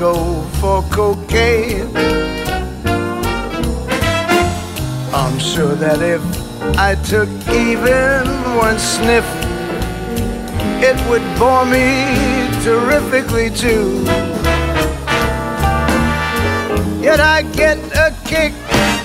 go 0.00 0.40
for 0.60 0.82
cocaine. 0.84 1.94
I'm 5.12 5.38
sure 5.38 5.74
that 5.74 6.00
if 6.00 6.22
I 6.78 6.94
took 7.04 7.28
even 7.52 8.24
one 8.56 8.78
sniff, 8.78 9.26
it 10.80 10.96
would 11.10 11.26
bore 11.38 11.66
me 11.66 11.86
terrifically 12.64 13.50
too. 13.50 14.02
Yet 17.04 17.20
I 17.20 17.42
get 17.52 17.76
a 17.94 18.16
kick 18.24 18.54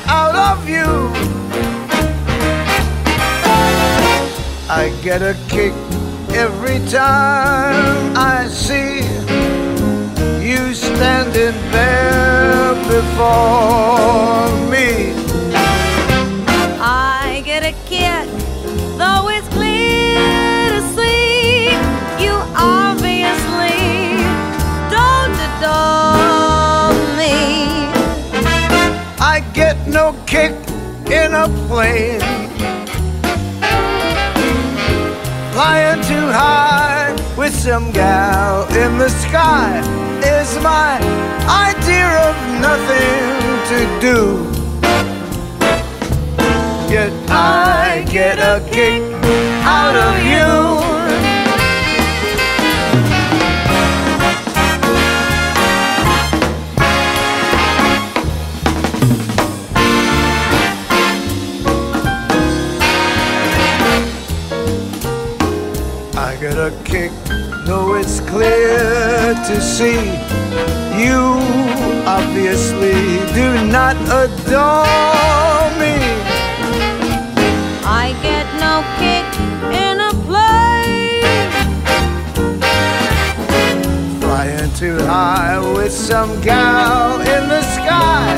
out 0.08 0.36
of 0.50 0.70
you. 0.70 0.88
I 4.70 4.98
get 5.04 5.22
a 5.22 5.36
kick 5.50 5.74
every 6.34 6.80
time 6.88 8.16
I 8.16 8.48
see 8.48 9.15
you 10.46 10.76
standing 10.76 11.60
there 11.72 12.76
before 12.84 14.46
me. 14.70 15.12
I 16.80 17.42
get 17.44 17.64
a 17.64 17.74
kick, 17.88 18.30
though 18.96 19.28
it's 19.30 19.48
clear 19.48 20.70
to 20.70 20.82
see 20.94 21.70
you 22.24 22.34
obviously 22.56 24.22
don't 24.94 25.36
adore 25.50 26.94
me. 27.18 27.90
I 29.20 29.44
get 29.56 29.88
no 29.88 30.14
kick 30.28 30.54
in 31.10 31.34
a 31.34 31.50
plane. 31.68 32.20
Flying 35.54 36.04
too 36.04 36.28
high 36.30 37.16
with 37.36 37.56
some 37.56 37.92
gal 37.92 38.68
in 38.76 39.00
the 39.00 39.10
sky 39.10 40.05
is 40.26 40.58
my 40.64 40.98
idea 41.70 42.10
of 42.30 42.36
nothing 42.68 43.26
to 43.70 43.80
do. 44.02 44.20
Yet 46.92 47.14
I 47.30 48.06
get 48.10 48.40
a 48.40 48.56
kick 48.72 49.04
out 49.64 49.96
of 49.96 50.16
you. 50.26 50.95
Clear 68.36 69.34
to 69.48 69.62
see 69.62 70.02
you 71.02 71.22
obviously 72.06 73.00
do 73.34 73.48
not 73.72 73.96
adore 74.24 75.64
me. 75.80 75.96
I 78.04 78.06
get 78.28 78.46
no 78.66 78.74
kick 79.00 79.28
in 79.84 79.96
a 80.10 80.14
play. 80.28 81.22
Flying 84.20 84.74
too 84.74 84.98
high 85.06 85.58
with 85.78 85.94
some 85.94 86.32
gal 86.42 87.22
in 87.22 87.44
the 87.48 87.64
sky 87.78 88.36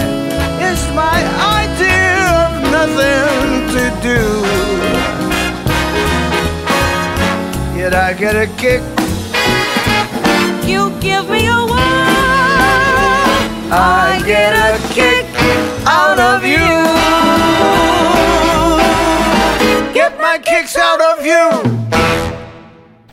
is 0.69 0.81
my 0.93 1.19
idea 1.63 2.21
of 2.45 2.51
nothing 2.77 3.49
to 3.73 3.83
do. 4.09 4.21
Yet 7.79 7.95
I 7.95 8.13
get 8.13 8.35
a 8.35 8.47
kick. 8.61 8.96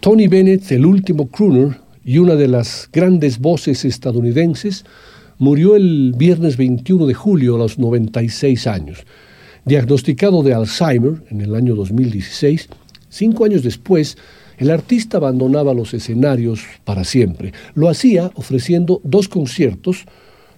Tony 0.01 0.29
Bennett, 0.29 0.71
el 0.73 0.85
último 0.85 1.29
crooner 1.29 1.79
y 2.05 2.19
una 2.19 2.35
de 2.35 2.49
las 2.49 2.89
grandes 2.93 3.39
voces 3.39 3.85
estadounidenses, 3.85 4.85
murió 5.39 5.77
el 5.77 6.13
viernes 6.17 6.57
21 6.57 7.07
de 7.07 7.15
julio 7.15 7.55
a 7.55 7.59
los 7.59 7.79
96 7.79 8.67
años. 8.67 9.05
Diagnosticado 9.65 10.43
de 10.43 10.53
Alzheimer 10.53 11.23
en 11.31 11.41
el 11.41 11.55
año 11.55 11.75
2016, 11.75 12.69
cinco 13.09 13.45
años 13.47 13.63
después, 13.63 14.19
el 14.59 14.71
artista 14.71 15.19
abandonaba 15.19 15.75
los 15.75 15.95
escenarios 15.95 16.63
para 16.85 17.05
siempre. 17.05 17.53
Lo 17.75 17.89
hacía 17.89 18.31
ofreciendo 18.35 19.01
dos 19.05 19.29
conciertos, 19.29 20.05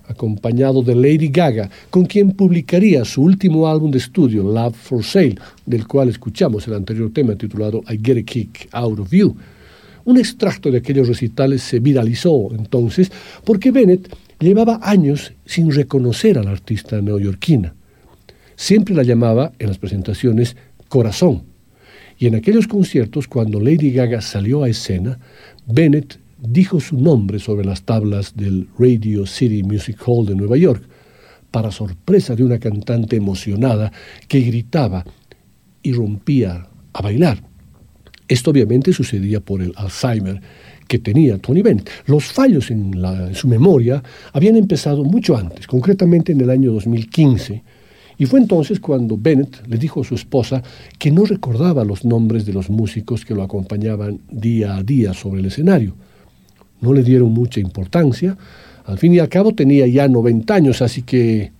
acompañado 0.08 0.82
de 0.82 0.94
Lady 0.94 1.28
Gaga, 1.28 1.68
con 1.90 2.04
quien 2.06 2.32
publicaría 2.32 3.04
su 3.04 3.22
último 3.22 3.66
álbum 3.68 3.90
de 3.90 3.98
estudio, 3.98 4.42
Love 4.42 4.76
for 4.76 5.04
Sale, 5.04 5.36
del 5.64 5.86
cual 5.86 6.08
escuchamos 6.08 6.66
el 6.68 6.74
anterior 6.74 7.10
tema 7.12 7.34
titulado 7.34 7.82
I 7.88 7.98
Get 8.02 8.18
a 8.18 8.22
Kick 8.22 8.68
Out 8.72 9.00
of 9.00 9.10
You. 9.10 9.36
Un 10.04 10.18
extracto 10.18 10.70
de 10.70 10.78
aquellos 10.78 11.08
recitales 11.08 11.62
se 11.62 11.80
viralizó 11.80 12.54
entonces 12.54 13.10
porque 13.44 13.72
Bennett 13.72 14.08
llevaba 14.38 14.78
años 14.82 15.32
sin 15.44 15.72
reconocer 15.72 16.38
a 16.38 16.44
la 16.44 16.52
artista 16.52 17.00
neoyorquina. 17.00 17.74
Siempre 18.54 18.94
la 18.94 19.02
llamaba 19.02 19.52
en 19.58 19.68
las 19.68 19.78
presentaciones 19.78 20.56
Corazón. 20.88 21.55
Y 22.18 22.26
en 22.26 22.34
aquellos 22.34 22.66
conciertos, 22.66 23.28
cuando 23.28 23.60
Lady 23.60 23.90
Gaga 23.90 24.20
salió 24.20 24.62
a 24.62 24.68
escena, 24.68 25.18
Bennett 25.66 26.18
dijo 26.38 26.80
su 26.80 26.98
nombre 26.98 27.38
sobre 27.38 27.64
las 27.64 27.82
tablas 27.82 28.34
del 28.36 28.68
Radio 28.78 29.26
City 29.26 29.62
Music 29.62 29.98
Hall 30.06 30.26
de 30.26 30.34
Nueva 30.34 30.56
York, 30.56 30.82
para 31.50 31.70
sorpresa 31.70 32.34
de 32.34 32.44
una 32.44 32.58
cantante 32.58 33.16
emocionada 33.16 33.92
que 34.28 34.40
gritaba 34.40 35.04
y 35.82 35.92
rompía 35.92 36.66
a 36.92 37.02
bailar. 37.02 37.42
Esto 38.28 38.50
obviamente 38.50 38.92
sucedía 38.92 39.40
por 39.40 39.62
el 39.62 39.72
Alzheimer 39.76 40.40
que 40.88 40.98
tenía 40.98 41.38
Tony 41.38 41.62
Bennett. 41.62 41.90
Los 42.06 42.24
fallos 42.24 42.70
en, 42.70 42.94
su 43.34 43.48
memoria 43.48 44.02
habían 44.32 44.56
empezado 44.56 45.04
mucho 45.04 45.36
antes, 45.36 45.66
concretamente 45.66 46.32
en 46.32 46.40
el 46.40 46.50
año 46.50 46.72
2015, 46.72 47.62
y 48.18 48.26
fue 48.26 48.40
entonces 48.40 48.80
cuando 48.80 49.18
Bennett 49.18 49.66
le 49.66 49.76
dijo 49.76 50.00
a 50.00 50.04
su 50.04 50.14
esposa 50.14 50.62
que 50.98 51.10
no 51.10 51.24
recordaba 51.24 51.84
los 51.84 52.04
nombres 52.04 52.46
de 52.46 52.52
los 52.52 52.70
músicos 52.70 53.24
que 53.24 53.34
lo 53.34 53.42
acompañaban 53.42 54.20
día 54.30 54.76
a 54.76 54.82
día 54.82 55.12
sobre 55.12 55.40
el 55.40 55.46
escenario. 55.46 55.94
No 56.80 56.92
le 56.92 57.02
dieron 57.02 57.32
mucha 57.32 57.60
importancia, 57.60 58.36
al 58.86 58.98
fin 58.98 59.14
y 59.14 59.18
al 59.18 59.28
cabo 59.28 59.52
tenía 59.54 59.86
ya 59.86 60.08
90 60.08 60.54
años, 60.54 60.82
así 60.82 61.02
que 61.02 61.52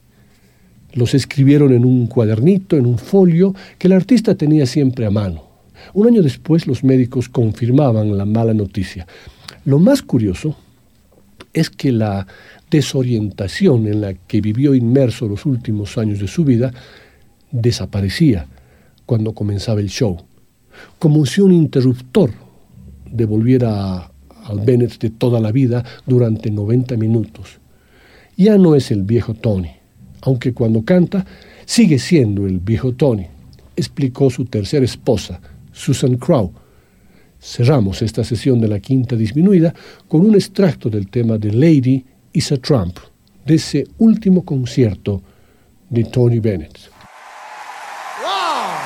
los 0.93 1.15
escribieron 1.15 1.73
en 1.73 1.85
un 1.85 2.07
cuadernito, 2.07 2.77
en 2.77 2.87
un 2.87 2.99
folio, 2.99 3.55
que 3.79 3.89
el 3.89 3.93
artista 3.93 4.35
tenía 4.35 4.65
siempre 4.65 5.05
a 5.05 5.11
mano. 5.11 5.45
Un 5.93 6.07
año 6.07 6.23
después 6.23 6.67
los 6.67 6.85
médicos 6.85 7.29
confirmaban 7.29 8.17
la 8.17 8.25
mala 8.25 8.55
noticia. 8.55 9.07
Lo 9.65 9.79
más 9.79 10.03
curioso 10.03 10.57
es 11.53 11.71
que 11.71 11.93
la 11.93 12.27
desorientación 12.71 13.87
en 13.87 14.01
la 14.01 14.15
que 14.15 14.41
vivió 14.41 14.75
inmerso 14.75 15.29
los 15.29 15.47
últimos 15.47 15.97
años 15.99 16.19
de 16.19 16.29
su 16.29 16.45
vida 16.45 16.73
desaparecía 17.51 18.47
cuando 19.05 19.33
comenzaba 19.33 19.81
el 19.81 19.89
show, 19.89 20.17
como 20.99 21.25
si 21.27 21.41
un 21.41 21.53
interruptor 21.53 22.33
devolviera 23.11 24.11
al 24.45 24.61
Bennett 24.61 24.99
de 24.99 25.11
toda 25.11 25.41
la 25.41 25.53
vida 25.53 25.85
durante 26.07 26.51
90 26.51 26.97
minutos. 26.97 27.59
Ya 28.37 28.59
no 28.59 28.75
es 28.75 28.91
el 28.91 29.03
viejo 29.03 29.35
Tony, 29.35 29.71
aunque 30.23 30.53
cuando 30.53 30.85
canta 30.85 31.25
sigue 31.65 31.99
siendo 31.99 32.47
el 32.47 32.59
viejo 32.59 32.93
Tony, 32.93 33.27
explicó 33.77 34.29
su 34.31 34.45
tercera 34.45 34.85
esposa, 34.85 35.41
Susan 35.73 36.17
Crow. 36.17 36.53
Cerramos 37.41 38.03
esta 38.03 38.25
sesión 38.25 38.61
de 38.61 38.69
la 38.69 38.81
quinta 38.81 39.15
disminuida 39.15 39.75
con 40.09 40.23
un 40.23 40.35
extracto 40.35 40.91
del 40.91 41.09
tema 41.09 41.39
de 41.39 41.53
Lady 41.53 42.05
is 42.37 42.53
a 42.53 42.59
Trump, 42.59 42.99
de 43.47 43.55
ese 43.55 43.87
último 43.99 44.45
concierto 44.45 45.23
de 45.89 46.05
Tony 46.05 46.39
Bennett. 46.39 46.91
Wow! 48.23 48.77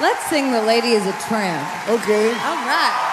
Let's 0.00 0.22
sing 0.28 0.52
The 0.52 0.60
Lady 0.60 0.92
is 0.92 1.06
a 1.06 1.12
Tramp. 1.26 1.66
Okay. 1.88 2.28
All 2.28 2.56
right. 2.66 3.08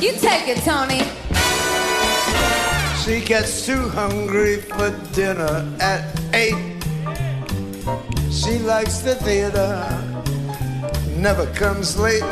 You 0.00 0.12
take 0.12 0.46
it, 0.46 0.62
Tony. 0.64 1.11
She 3.04 3.20
gets 3.20 3.66
too 3.66 3.88
hungry 3.88 4.60
for 4.60 4.90
dinner 5.12 5.68
at 5.80 6.04
eight. 6.34 6.54
She 8.30 8.58
likes 8.60 8.98
the 8.98 9.16
theater, 9.16 9.74
never 11.16 11.46
comes 11.46 11.98
late. 11.98 12.22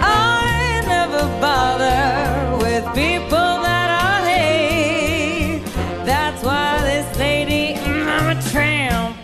I 0.00 0.82
never 0.86 1.24
bother 1.42 2.56
with 2.56 2.86
people 2.94 3.50
that 3.68 3.90
I 3.90 4.30
hate. 4.30 5.62
That's 6.06 6.42
why 6.42 6.80
this 6.80 7.18
lady, 7.18 7.78
mm, 7.78 8.06
I'm 8.08 8.38
a 8.38 8.42
tramp. 8.50 9.14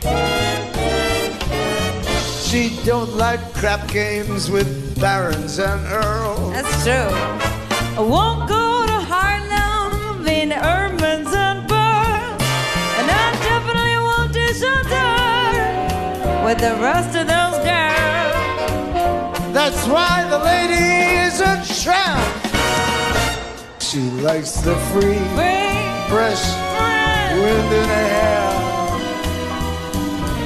She 2.45 2.77
don't 2.85 3.17
like 3.17 3.41
crap 3.55 3.89
games 3.89 4.51
with 4.51 5.01
barons 5.01 5.59
and 5.59 5.81
earls. 5.87 6.53
That's 6.53 6.85
true. 6.85 7.17
I 7.97 8.01
won't 8.01 8.49
go 8.51 8.72
to 10.53 10.59
Harlem 10.61 10.93
in 10.93 11.01
Urban's 11.01 11.33
and 11.35 11.67
Burns. 11.69 12.43
And 12.99 13.07
I 13.11 13.29
definitely 13.49 13.97
won't 14.09 14.35
shelter 14.61 16.45
with 16.45 16.59
the 16.59 16.75
rest 16.81 17.13
of 17.17 17.27
those 17.27 17.59
girls. 17.65 18.33
That's 19.53 19.87
why 19.87 20.27
the 20.29 20.39
lady 20.39 20.89
is 21.27 21.41
a 21.41 21.63
tramp. 21.83 22.23
She 23.81 24.01
likes 24.23 24.53
the 24.61 24.75
free, 24.91 25.19
Free, 25.37 25.77
fresh 26.09 26.43
free. 26.77 27.41
wind 27.43 27.73
in 27.81 27.87
her 27.95 28.07
hair. 28.17 28.51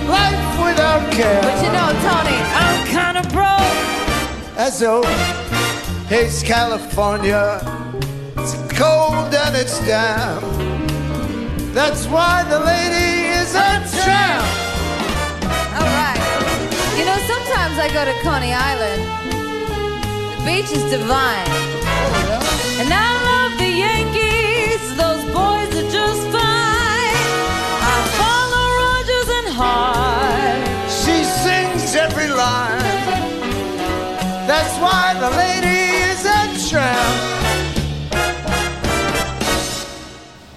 Life 0.09 0.47
without 0.67 1.03
care. 1.13 1.43
But 1.43 1.57
you 1.65 1.71
know, 1.73 1.91
Tony, 2.07 2.39
I'm 2.63 2.79
kind 2.93 3.17
of 3.19 3.25
broke. 3.33 3.77
As 4.57 4.79
though 4.81 5.03
hates 6.09 6.43
California. 6.43 7.61
It's 8.39 8.55
cold 8.79 9.35
and 9.35 9.57
damp. 9.87 10.43
That's 11.73 12.07
why 12.09 12.43
the 12.51 12.59
lady 12.59 13.31
is 13.39 13.55
a 13.55 13.71
tramp. 14.03 14.47
All 15.79 15.91
right. 16.03 16.19
You 16.99 17.05
know, 17.07 17.19
sometimes 17.31 17.79
I 17.79 17.89
go 17.95 18.03
to 18.05 18.15
Coney 18.27 18.53
Island. 18.53 19.03
The 20.33 20.45
beach 20.45 20.73
is 20.73 20.83
divine. 20.91 21.47
And 22.81 22.91
I 22.93 23.11
love 23.31 23.53
the 23.63 23.71
Yankees, 23.87 24.83
those 24.97 25.23
boys 25.31 25.71
are 25.81 25.91
just 25.99 26.23
fine. 26.35 27.19
I 27.93 27.97
follow 28.19 28.65
Rogers 28.83 29.29
and 29.39 29.49
Hart. 29.55 30.67
She 30.91 31.23
sings 31.23 31.95
every 31.95 32.27
line. 32.27 32.83
That's 34.51 34.75
why 34.83 35.15
the 35.21 35.31
lady 35.31 35.56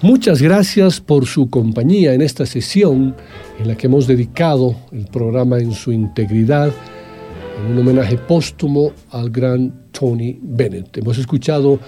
Muchas 0.02 0.40
gracias 0.40 0.98
por 0.98 1.26
su 1.26 1.50
compañía 1.50 2.14
en 2.14 2.22
esta 2.22 2.46
sesión 2.46 3.14
en 3.58 3.68
la 3.68 3.76
que 3.76 3.86
hemos 3.86 4.06
dedicado 4.06 4.74
el 4.92 5.04
programa 5.04 5.58
en 5.58 5.72
su 5.72 5.92
integridad 5.92 6.72
en 7.60 7.72
un 7.72 7.78
homenaje 7.80 8.16
póstumo 8.16 8.92
al 9.10 9.28
gran 9.28 9.90
Tony 9.92 10.38
Bennett. 10.40 10.96
Hemos 10.96 11.18
escuchado 11.18 11.78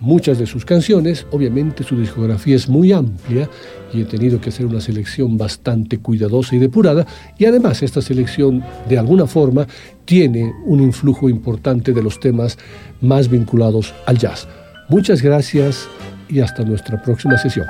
muchas 0.00 0.40
de 0.40 0.46
sus 0.46 0.64
canciones. 0.64 1.24
Obviamente 1.30 1.84
su 1.84 1.96
discografía 1.96 2.56
es 2.56 2.68
muy 2.68 2.90
amplia 2.90 3.48
y 3.94 4.00
he 4.00 4.04
tenido 4.06 4.40
que 4.40 4.48
hacer 4.48 4.66
una 4.66 4.80
selección 4.80 5.38
bastante 5.38 5.98
cuidadosa 5.98 6.56
y 6.56 6.58
depurada. 6.58 7.06
Y 7.38 7.44
además 7.44 7.80
esta 7.84 8.02
selección 8.02 8.64
de 8.88 8.98
alguna 8.98 9.28
forma 9.28 9.68
tiene 10.04 10.52
un 10.66 10.80
influjo 10.80 11.28
importante 11.28 11.92
de 11.92 12.02
los 12.02 12.18
temas 12.18 12.58
más 13.00 13.28
vinculados 13.28 13.94
al 14.06 14.18
jazz. 14.18 14.48
Muchas 14.88 15.22
gracias 15.22 15.88
y 16.32 16.40
hasta 16.40 16.64
nuestra 16.64 17.00
próxima 17.00 17.36
sesión. 17.36 17.66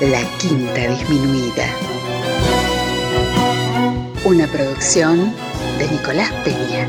La 0.00 0.22
Quinta 0.38 0.86
Disminuida. 0.88 1.66
Una 4.24 4.46
producción 4.46 5.32
de 5.78 5.88
Nicolás 5.90 6.30
Peña. 6.44 6.88